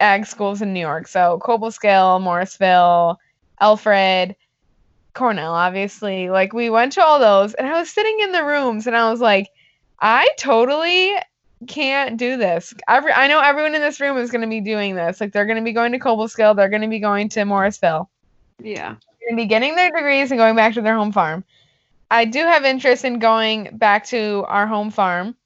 [0.00, 1.08] ag schools in New York.
[1.08, 3.18] So, Cobleskill, Morrisville,
[3.60, 4.36] Alfred,
[5.14, 6.30] Cornell, obviously.
[6.30, 9.10] Like, we went to all those, and I was sitting in the rooms, and I
[9.10, 9.48] was like,
[10.00, 11.14] I totally
[11.66, 12.74] can't do this.
[12.88, 15.20] Every I know everyone in this room is going to be doing this.
[15.20, 18.08] Like they're going to be going to Cobleskill, they're going to be going to Morrisville.
[18.62, 18.94] Yeah.
[18.94, 21.44] They're going to be getting their degrees and going back to their home farm.
[22.10, 25.36] I do have interest in going back to our home farm.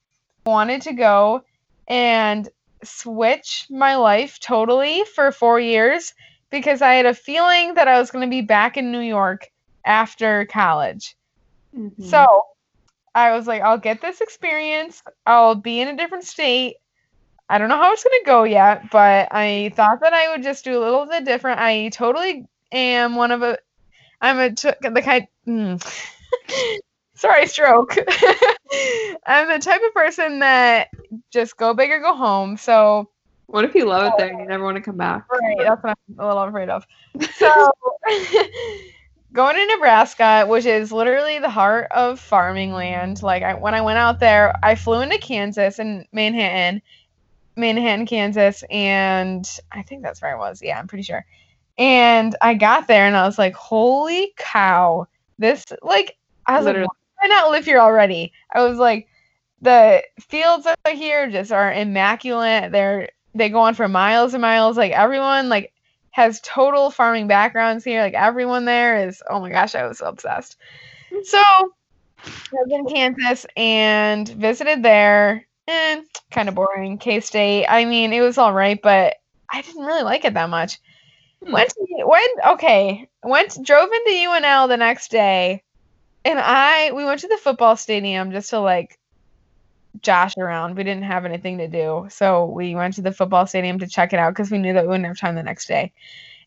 [0.45, 1.43] Wanted to go
[1.87, 2.49] and
[2.83, 6.13] switch my life totally for 4 years
[6.49, 9.51] because I had a feeling that I was going to be back in New York
[9.85, 11.15] after college.
[11.77, 12.03] Mhm.
[12.03, 12.25] So
[13.15, 15.01] I was like, I'll get this experience.
[15.25, 16.75] I'll be in a different state.
[17.49, 20.65] I don't know how it's gonna go yet, but I thought that I would just
[20.65, 21.59] do a little bit different.
[21.59, 23.57] I totally am one of a.
[24.19, 25.27] I'm a t- the kind.
[25.47, 25.81] Mm.
[27.15, 27.95] Sorry, stroke.
[29.25, 30.89] I'm the type of person that
[31.31, 32.57] just go big or go home.
[32.57, 33.09] So
[33.45, 35.25] what if you love it there and you never want to come back?
[35.31, 36.85] Right, that's what I'm a little afraid of.
[37.35, 37.71] So
[39.33, 43.21] going to Nebraska, which is literally the heart of farming land.
[43.21, 46.81] Like I, when I went out there, I flew into Kansas and Manhattan,
[47.55, 50.61] Manhattan, Kansas, and I think that's where I was.
[50.61, 51.25] Yeah, I'm pretty sure.
[51.77, 55.07] And I got there and I was like, "Holy cow!
[55.37, 56.83] This like I was Literally.
[56.83, 59.07] like, why not live here already?" I was like,
[59.61, 62.71] the fields out here just are immaculate.
[62.71, 64.77] They're they go on for miles and miles.
[64.77, 65.73] Like everyone like
[66.15, 68.01] has total farming backgrounds here.
[68.01, 70.57] Like everyone there is oh my gosh, I was so obsessed.
[71.23, 71.69] So I
[72.51, 75.45] was in Kansas and visited there.
[75.67, 76.97] And kind of boring.
[76.97, 77.67] K State.
[77.67, 79.15] I mean, it was all right, but
[79.49, 80.79] I didn't really like it that much.
[81.43, 81.53] Hmm.
[81.53, 83.07] Went to, went okay.
[83.23, 85.63] Went drove into UNL the next day,
[86.25, 88.99] and I we went to the football stadium just to like
[90.01, 90.75] josh around.
[90.75, 94.13] We didn't have anything to do, so we went to the football stadium to check
[94.13, 95.91] it out because we knew that we wouldn't have time the next day.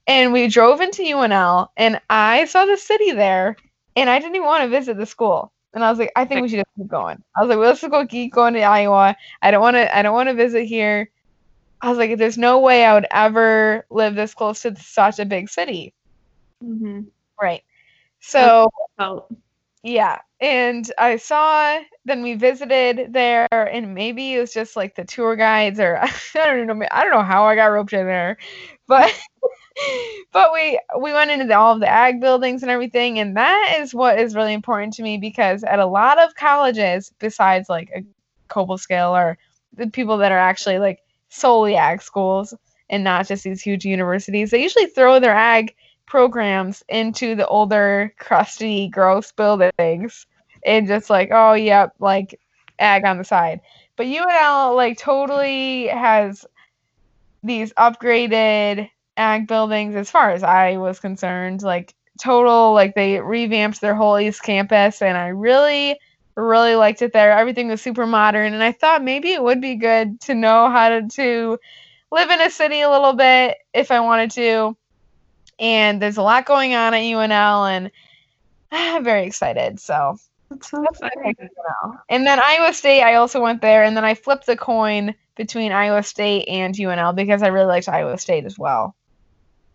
[0.06, 3.56] And we drove into UNL, and I saw the city there,
[3.96, 5.52] and I didn't even want to visit the school.
[5.74, 7.22] And I was like, I think we should just keep going.
[7.36, 9.14] I was like, well, let's just go keep going to Iowa.
[9.42, 9.96] I don't want to.
[9.96, 11.10] I don't want to visit here.
[11.80, 15.24] I was like, there's no way I would ever live this close to such a
[15.24, 15.92] big city.
[16.64, 17.02] Mm-hmm.
[17.40, 17.62] Right.
[18.20, 18.72] So
[19.82, 21.80] yeah, and I saw.
[22.04, 26.10] Then we visited there, and maybe it was just like the tour guides, or I
[26.34, 26.86] don't know.
[26.90, 28.38] I don't know how I got roped in there,
[28.86, 29.12] but
[30.32, 33.76] but we we went into the, all of the ag buildings and everything, and that
[33.80, 37.90] is what is really important to me because at a lot of colleges, besides like
[37.94, 38.04] a
[38.48, 39.38] Cobleskill or
[39.74, 42.54] the people that are actually like solely ag schools
[42.90, 45.74] and not just these huge universities, they usually throw their ag
[46.08, 50.26] programs into the older, crusty, gross buildings
[50.64, 52.40] and just like, oh, yep, like
[52.78, 53.60] ag on the side.
[53.96, 56.46] But UNL like totally has
[57.42, 61.62] these upgraded ag buildings as far as I was concerned.
[61.62, 65.98] Like total, like they revamped their whole East Campus, and I really,
[66.36, 67.32] really liked it there.
[67.32, 70.88] Everything was super modern, and I thought maybe it would be good to know how
[70.88, 71.58] to, to
[72.10, 74.76] live in a city a little bit if I wanted to
[75.58, 77.90] and there's a lot going on at UNL, and
[78.72, 79.80] I'm very excited.
[79.80, 80.18] So,
[80.50, 81.34] That's so that's what I exciting.
[81.34, 81.50] think
[81.84, 81.98] UNL.
[82.08, 85.72] and then Iowa State, I also went there, and then I flipped the coin between
[85.72, 88.94] Iowa State and UNL because I really liked Iowa State as well.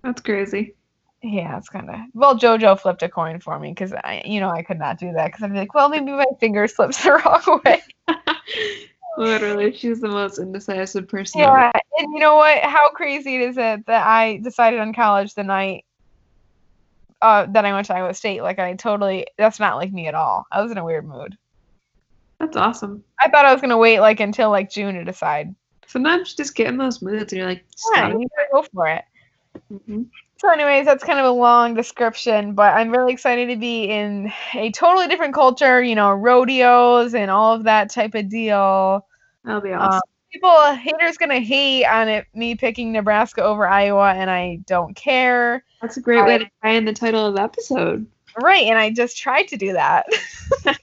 [0.04, 0.76] That's crazy.
[1.22, 2.38] Yeah, it's kind of well.
[2.38, 5.28] JoJo flipped a coin for me because I, you know, I could not do that
[5.28, 7.82] because I'd be like, well, maybe my finger slips the wrong way.
[9.18, 11.42] Literally, she's the most indecisive person.
[11.42, 12.64] Yeah, and you know what?
[12.64, 15.86] How crazy is it that I decided on college the night
[17.22, 18.42] uh, that I went to Iowa State?
[18.42, 20.46] Like, I totally, that's not like me at all.
[20.52, 21.38] I was in a weird mood.
[22.40, 23.04] That's awesome.
[23.20, 25.56] I thought I was gonna wait like until like June to decide.
[25.88, 27.64] Sometimes you just get in those moods and you're like,
[27.96, 29.04] Yeah, you go for it.
[29.72, 30.08] Mhm.
[30.44, 34.30] So, anyways, that's kind of a long description, but I'm really excited to be in
[34.54, 35.82] a totally different culture.
[35.82, 39.08] You know, rodeos and all of that type of deal.
[39.46, 40.02] That'll be Um, awesome.
[40.34, 45.64] people haters gonna hate on it me picking Nebraska over Iowa, and I don't care.
[45.82, 48.06] That's a great way to tie in the title of the episode.
[48.42, 50.08] Right, and I just tried to do that.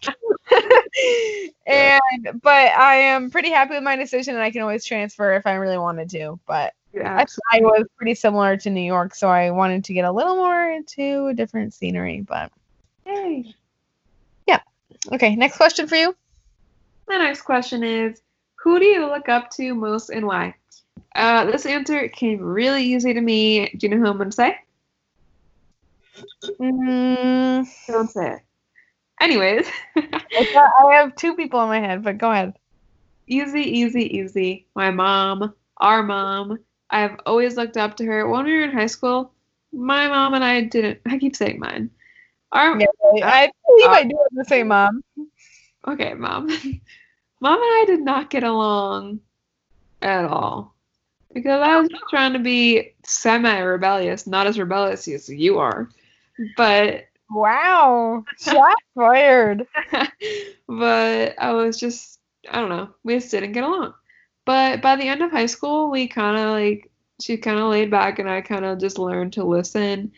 [1.66, 2.00] and
[2.42, 5.54] but I am pretty happy with my decision, and I can always transfer if I
[5.56, 6.40] really wanted to.
[6.46, 10.12] But I, I was pretty similar to New York, so I wanted to get a
[10.12, 12.22] little more into a different scenery.
[12.22, 12.50] But
[13.06, 13.54] Yay.
[15.12, 16.14] okay, next question for you.
[17.08, 18.22] My next question is
[18.62, 20.54] Who do you look up to most and why?
[21.14, 23.66] Uh, this answer came really easy to me.
[23.76, 24.56] Do you know who I'm going to say?
[26.60, 28.40] Mm, Don't say it.
[29.20, 29.66] Anyways,
[29.96, 32.54] I have two people in my head, but go ahead.
[33.26, 34.66] easy, easy, easy.
[34.74, 36.58] My mom, our mom.
[36.90, 38.28] I've always looked up to her.
[38.28, 39.32] When we were in high school,
[39.72, 41.00] my mom and I didn't.
[41.06, 41.90] I keep saying mine.
[42.52, 42.86] Our Yeah,
[43.24, 45.02] I believe I do have the same uh, mom.
[45.86, 46.48] okay, mom.
[47.40, 49.20] mom and I did not get along
[50.02, 50.74] at all
[51.32, 55.88] because I was trying to be semi-rebellious, not as rebellious as you are,
[56.56, 59.66] but Wow, shot fired.
[60.66, 62.18] but I was just
[62.50, 62.88] I don't know.
[63.04, 63.94] We just didn't get along.
[64.50, 66.90] But by the end of high school, we kind of like
[67.20, 70.10] she kind of laid back, and I kind of just learned to listen,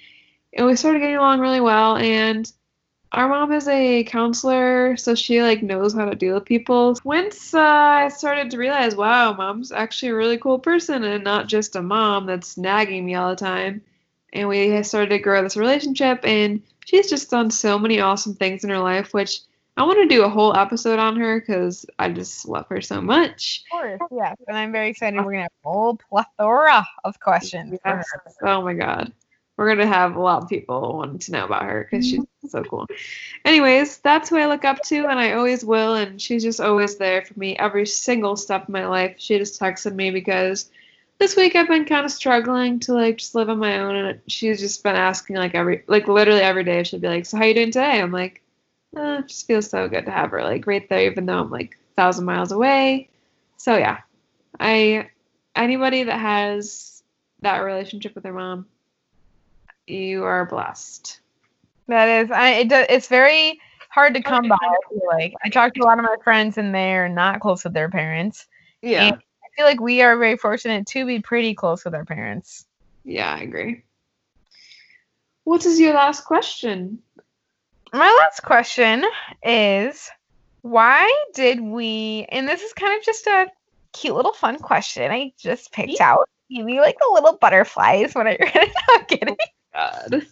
[0.55, 1.99] and we started getting along really well.
[1.99, 2.51] And
[3.13, 6.97] our mom is a counselor, so she like knows how to deal with people.
[7.05, 11.47] Once uh, I started to realize, wow, mom's actually a really cool person, and not
[11.47, 13.83] just a mom that's nagging me all the time.
[14.33, 18.65] And we started to grow this relationship, and she's just done so many awesome things
[18.65, 19.41] in her life, which
[19.77, 23.01] I want to do a whole episode on her because I just love her so
[23.01, 23.65] much.
[23.73, 24.37] Of course, yes.
[24.47, 25.17] And I'm very excited.
[25.25, 27.79] We're gonna have a whole plethora of questions.
[27.83, 28.07] for Yes.
[28.41, 28.49] her.
[28.49, 29.13] Oh my god.
[29.57, 32.49] we're gonna have a lot of people wanting to know about her because she's mm-hmm.
[32.49, 32.87] so cool.
[33.45, 35.95] Anyways, that's who I look up to, and I always will.
[35.95, 39.15] And she's just always there for me every single step of my life.
[39.19, 40.71] She just texted me because
[41.19, 44.21] this week I've been kind of struggling to like just live on my own, and
[44.27, 46.83] she's just been asking like every like literally every day.
[46.83, 48.42] She'll be like, "So how you doing today?" I'm like,
[48.97, 51.51] uh, "It just feels so good to have her like right there, even though I'm
[51.51, 53.09] like a thousand miles away."
[53.57, 54.01] So yeah,
[54.61, 55.09] I
[55.57, 57.03] anybody that has
[57.43, 58.67] that relationship with their mom,
[59.87, 61.21] you are blessed.
[61.89, 64.57] That is, I it it's very hard to come by.
[64.61, 67.65] I feel like I talked to a lot of my friends, and they're not close
[67.65, 68.47] with their parents.
[68.83, 72.05] Yeah, And I feel like we are very fortunate to be pretty close with our
[72.05, 72.67] parents.
[73.05, 73.83] yeah, I agree.
[75.45, 77.03] What is your last question?
[77.93, 79.05] My last question
[79.43, 80.11] is
[80.63, 83.49] why did we and this is kind of just a
[83.93, 86.29] cute little fun question I just picked out.
[86.51, 88.73] Give me like the little butterflies when I read it.
[88.91, 89.37] I'm kidding.
[89.75, 90.27] God.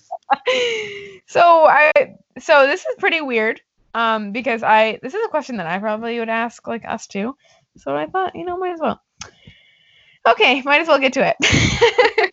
[1.26, 1.92] so I
[2.38, 3.60] so this is pretty weird.
[3.94, 7.36] Um because I this is a question that I probably would ask like us too.
[7.76, 9.02] So I thought, you know, might as well.
[10.26, 12.32] Okay, might as well get to it.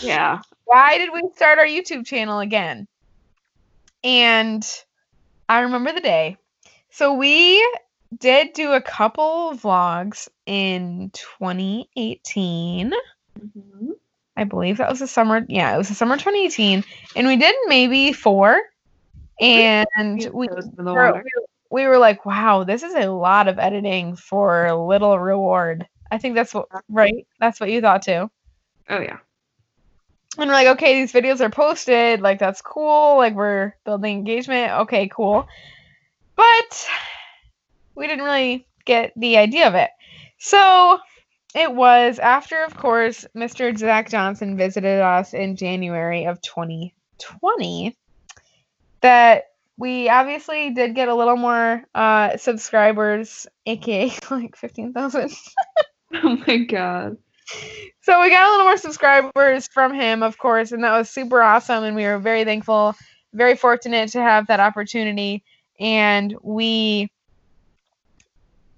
[0.00, 0.40] Yeah.
[0.64, 2.86] why did we start our YouTube channel again?
[4.06, 4.64] And
[5.48, 6.36] I remember the day.
[6.90, 7.60] So we
[8.16, 12.92] did do a couple vlogs in 2018.
[13.38, 13.90] Mhm.
[14.36, 15.44] I believe that was the summer.
[15.48, 16.84] Yeah, it was the summer 2018,
[17.16, 18.62] and we did maybe four.
[19.40, 19.86] And
[20.32, 21.22] we Toes in the were,
[21.70, 25.86] we were like, wow, this is a lot of editing for little reward.
[26.12, 27.26] I think that's what right.
[27.40, 28.30] That's what you thought too.
[28.88, 29.18] Oh yeah.
[30.38, 34.72] And we're like, okay, these videos are posted, like that's cool, like we're building engagement,
[34.82, 35.46] okay, cool.
[36.34, 36.88] But
[37.94, 39.90] we didn't really get the idea of it.
[40.38, 40.98] So
[41.54, 43.76] it was after, of course, Mr.
[43.76, 47.96] Zach Johnson visited us in January of 2020
[49.00, 49.44] that
[49.78, 55.32] we obviously did get a little more uh, subscribers, aka like 15,000.
[56.22, 57.16] Oh my god.
[58.02, 61.42] So we got a little more subscribers from him, of course, and that was super
[61.42, 61.84] awesome.
[61.84, 62.94] And we were very thankful,
[63.32, 65.42] very fortunate to have that opportunity.
[65.78, 67.10] And we,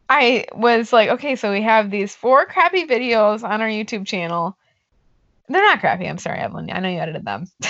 [0.09, 4.57] I was like, okay, so we have these four crappy videos on our YouTube channel.
[5.49, 6.09] They're not crappy.
[6.09, 6.71] I'm sorry, Evelyn.
[6.71, 7.47] I know you edited them.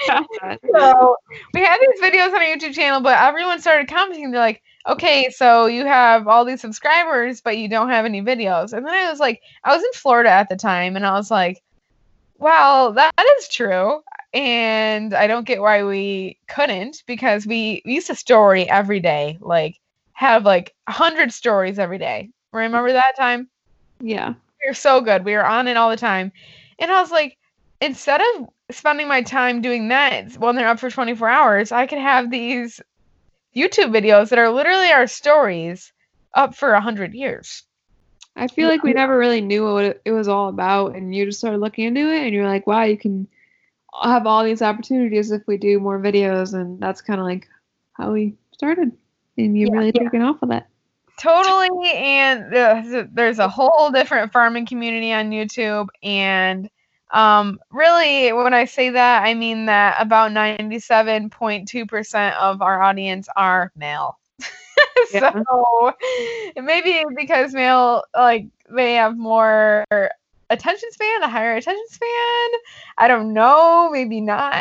[0.74, 1.16] so
[1.52, 4.30] we had these videos on our YouTube channel, but everyone started commenting.
[4.30, 8.72] They're like, okay, so you have all these subscribers, but you don't have any videos.
[8.72, 11.30] And then I was like, I was in Florida at the time, and I was
[11.30, 11.62] like,
[12.38, 14.02] well, that is true.
[14.32, 19.38] And I don't get why we couldn't because we, we used to story every day,
[19.40, 19.76] like
[20.12, 22.30] have like a hundred stories every day.
[22.52, 23.48] Remember that time?
[24.00, 24.34] yeah.
[24.62, 25.24] we were so good.
[25.24, 26.32] We were on it all the time.
[26.78, 27.36] And I was like,
[27.80, 31.98] instead of spending my time doing that when they're up for 24 hours, I could
[31.98, 32.80] have these
[33.54, 35.92] YouTube videos that are literally our stories
[36.34, 37.64] up for a 100 years.
[38.36, 41.26] I feel like we never really knew what it, it was all about, and you
[41.26, 43.26] just started looking into it, and you're like, wow, you can
[44.02, 47.48] have all these opportunities if we do more videos, and that's kind of like
[47.92, 48.92] how we started,
[49.36, 50.68] and you Yeah, really taken off of that.
[51.18, 51.90] Totally.
[51.92, 55.88] And there's- there's a whole different farming community on YouTube.
[56.02, 56.70] And
[57.12, 63.72] um, really, when I say that, I mean that about 97.2% of our audience are
[63.76, 64.18] male.
[65.12, 65.32] Yeah.
[65.50, 65.92] so
[66.56, 69.84] maybe because male, like, they have more
[70.50, 72.50] attention span, a higher attention span.
[72.98, 74.54] I don't know, maybe not,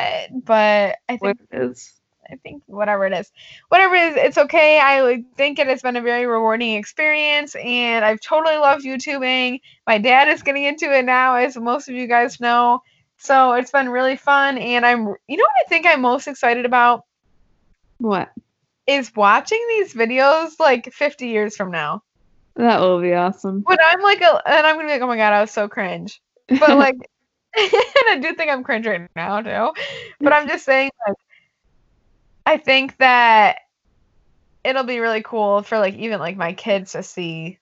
[0.46, 1.99] but I think What it is.
[2.32, 3.32] I think whatever it is,
[3.70, 4.80] whatever it is, it's okay.
[4.80, 9.62] I think it has been a very rewarding experience, and I've totally loved YouTubing.
[9.88, 12.82] My dad is getting into it now, as most of you guys know.
[13.18, 16.66] So it's been really fun, and I'm, you know, what I think I'm most excited
[16.66, 17.04] about
[17.98, 18.30] What?
[18.88, 22.02] is watching these videos like 50 years from now.
[22.56, 23.62] That will be awesome.
[23.66, 25.68] When I'm like, a, and I'm gonna be like, oh my god, I was so
[25.68, 26.22] cringe.
[26.48, 26.96] But like,
[27.58, 27.70] and
[28.10, 29.74] I do think I'm cringe right now too.
[30.20, 31.18] But I'm just saying, like,
[32.50, 33.60] I think that
[34.64, 37.60] it'll be really cool for like even like my kids to see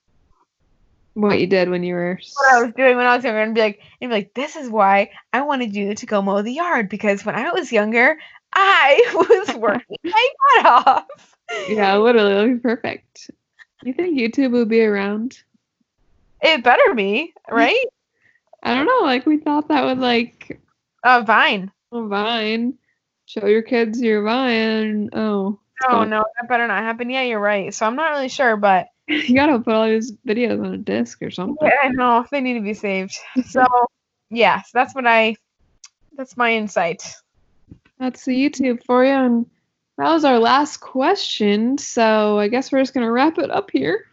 [1.13, 2.17] what you did when you were.
[2.35, 4.55] what I was doing when I was younger and be like, and be like, this
[4.55, 8.17] is why I wanted you to go mow the yard because when I was younger,
[8.53, 9.13] I
[9.47, 11.35] was working my butt off.
[11.67, 13.29] Yeah, literally, it'll be perfect.
[13.83, 15.37] You think YouTube will be around?
[16.41, 17.75] It better be right.
[18.63, 19.01] I don't know.
[19.05, 20.61] Like we thought that would like
[21.03, 21.73] Uh, Vine.
[21.91, 22.75] oh, Vine.
[23.27, 25.09] Show your kids your Vine.
[25.11, 27.09] Oh, Oh no, that better not happen.
[27.09, 27.73] Yeah, you're right.
[27.73, 31.21] So I'm not really sure, but you gotta put all these videos on a disc
[31.21, 31.67] or something.
[31.67, 33.15] Yeah, I know they need to be saved.
[33.45, 33.65] So,
[34.29, 35.35] yes, that's what I
[36.15, 37.03] That's my insight.
[37.99, 39.11] That's the YouTube for you.
[39.11, 39.45] And
[39.97, 41.77] that was our last question.
[41.77, 44.05] So I guess we're just to wrap it up here.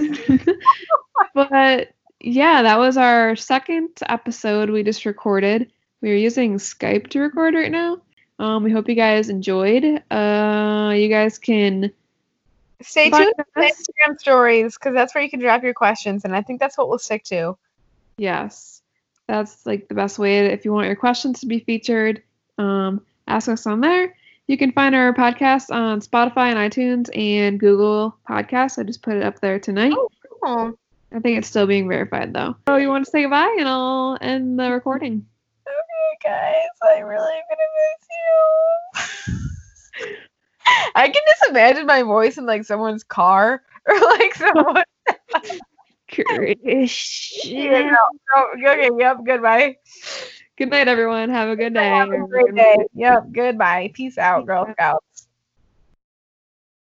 [0.00, 0.14] Okay.
[1.34, 5.72] but yeah, that was our second episode we just recorded.
[6.00, 8.02] We are using Skype to record right now.
[8.38, 9.84] Um, we hope you guys enjoyed.
[10.10, 11.90] Uh, you guys can
[12.82, 13.62] Stay tuned for.
[13.62, 16.88] Instagram stories because that's where you can drop your questions, and I think that's what
[16.88, 17.56] we'll stick to.
[18.18, 18.82] Yes,
[19.26, 20.46] that's like the best way.
[20.46, 22.22] If you want your questions to be featured,
[22.58, 24.14] um, ask us on there.
[24.46, 28.78] You can find our podcast on Spotify and iTunes and Google Podcasts.
[28.78, 29.92] I just put it up there tonight.
[29.96, 30.08] Oh,
[30.42, 30.78] cool.
[31.12, 32.56] I think it's still being verified though.
[32.68, 35.26] So you want to say goodbye and I'll end the recording.
[36.22, 40.20] Guys, I really am gonna miss you.
[40.94, 44.84] I can just imagine my voice in like someone's car or like someone.
[47.44, 47.96] Yeah, no,
[48.34, 49.76] no, okay, yep, goodbye.
[50.56, 51.30] Good night, everyone.
[51.30, 51.88] Have a good day.
[51.88, 52.76] Have a great day.
[52.94, 53.90] Yep, goodbye.
[53.92, 55.05] Peace out, Girl Scouts.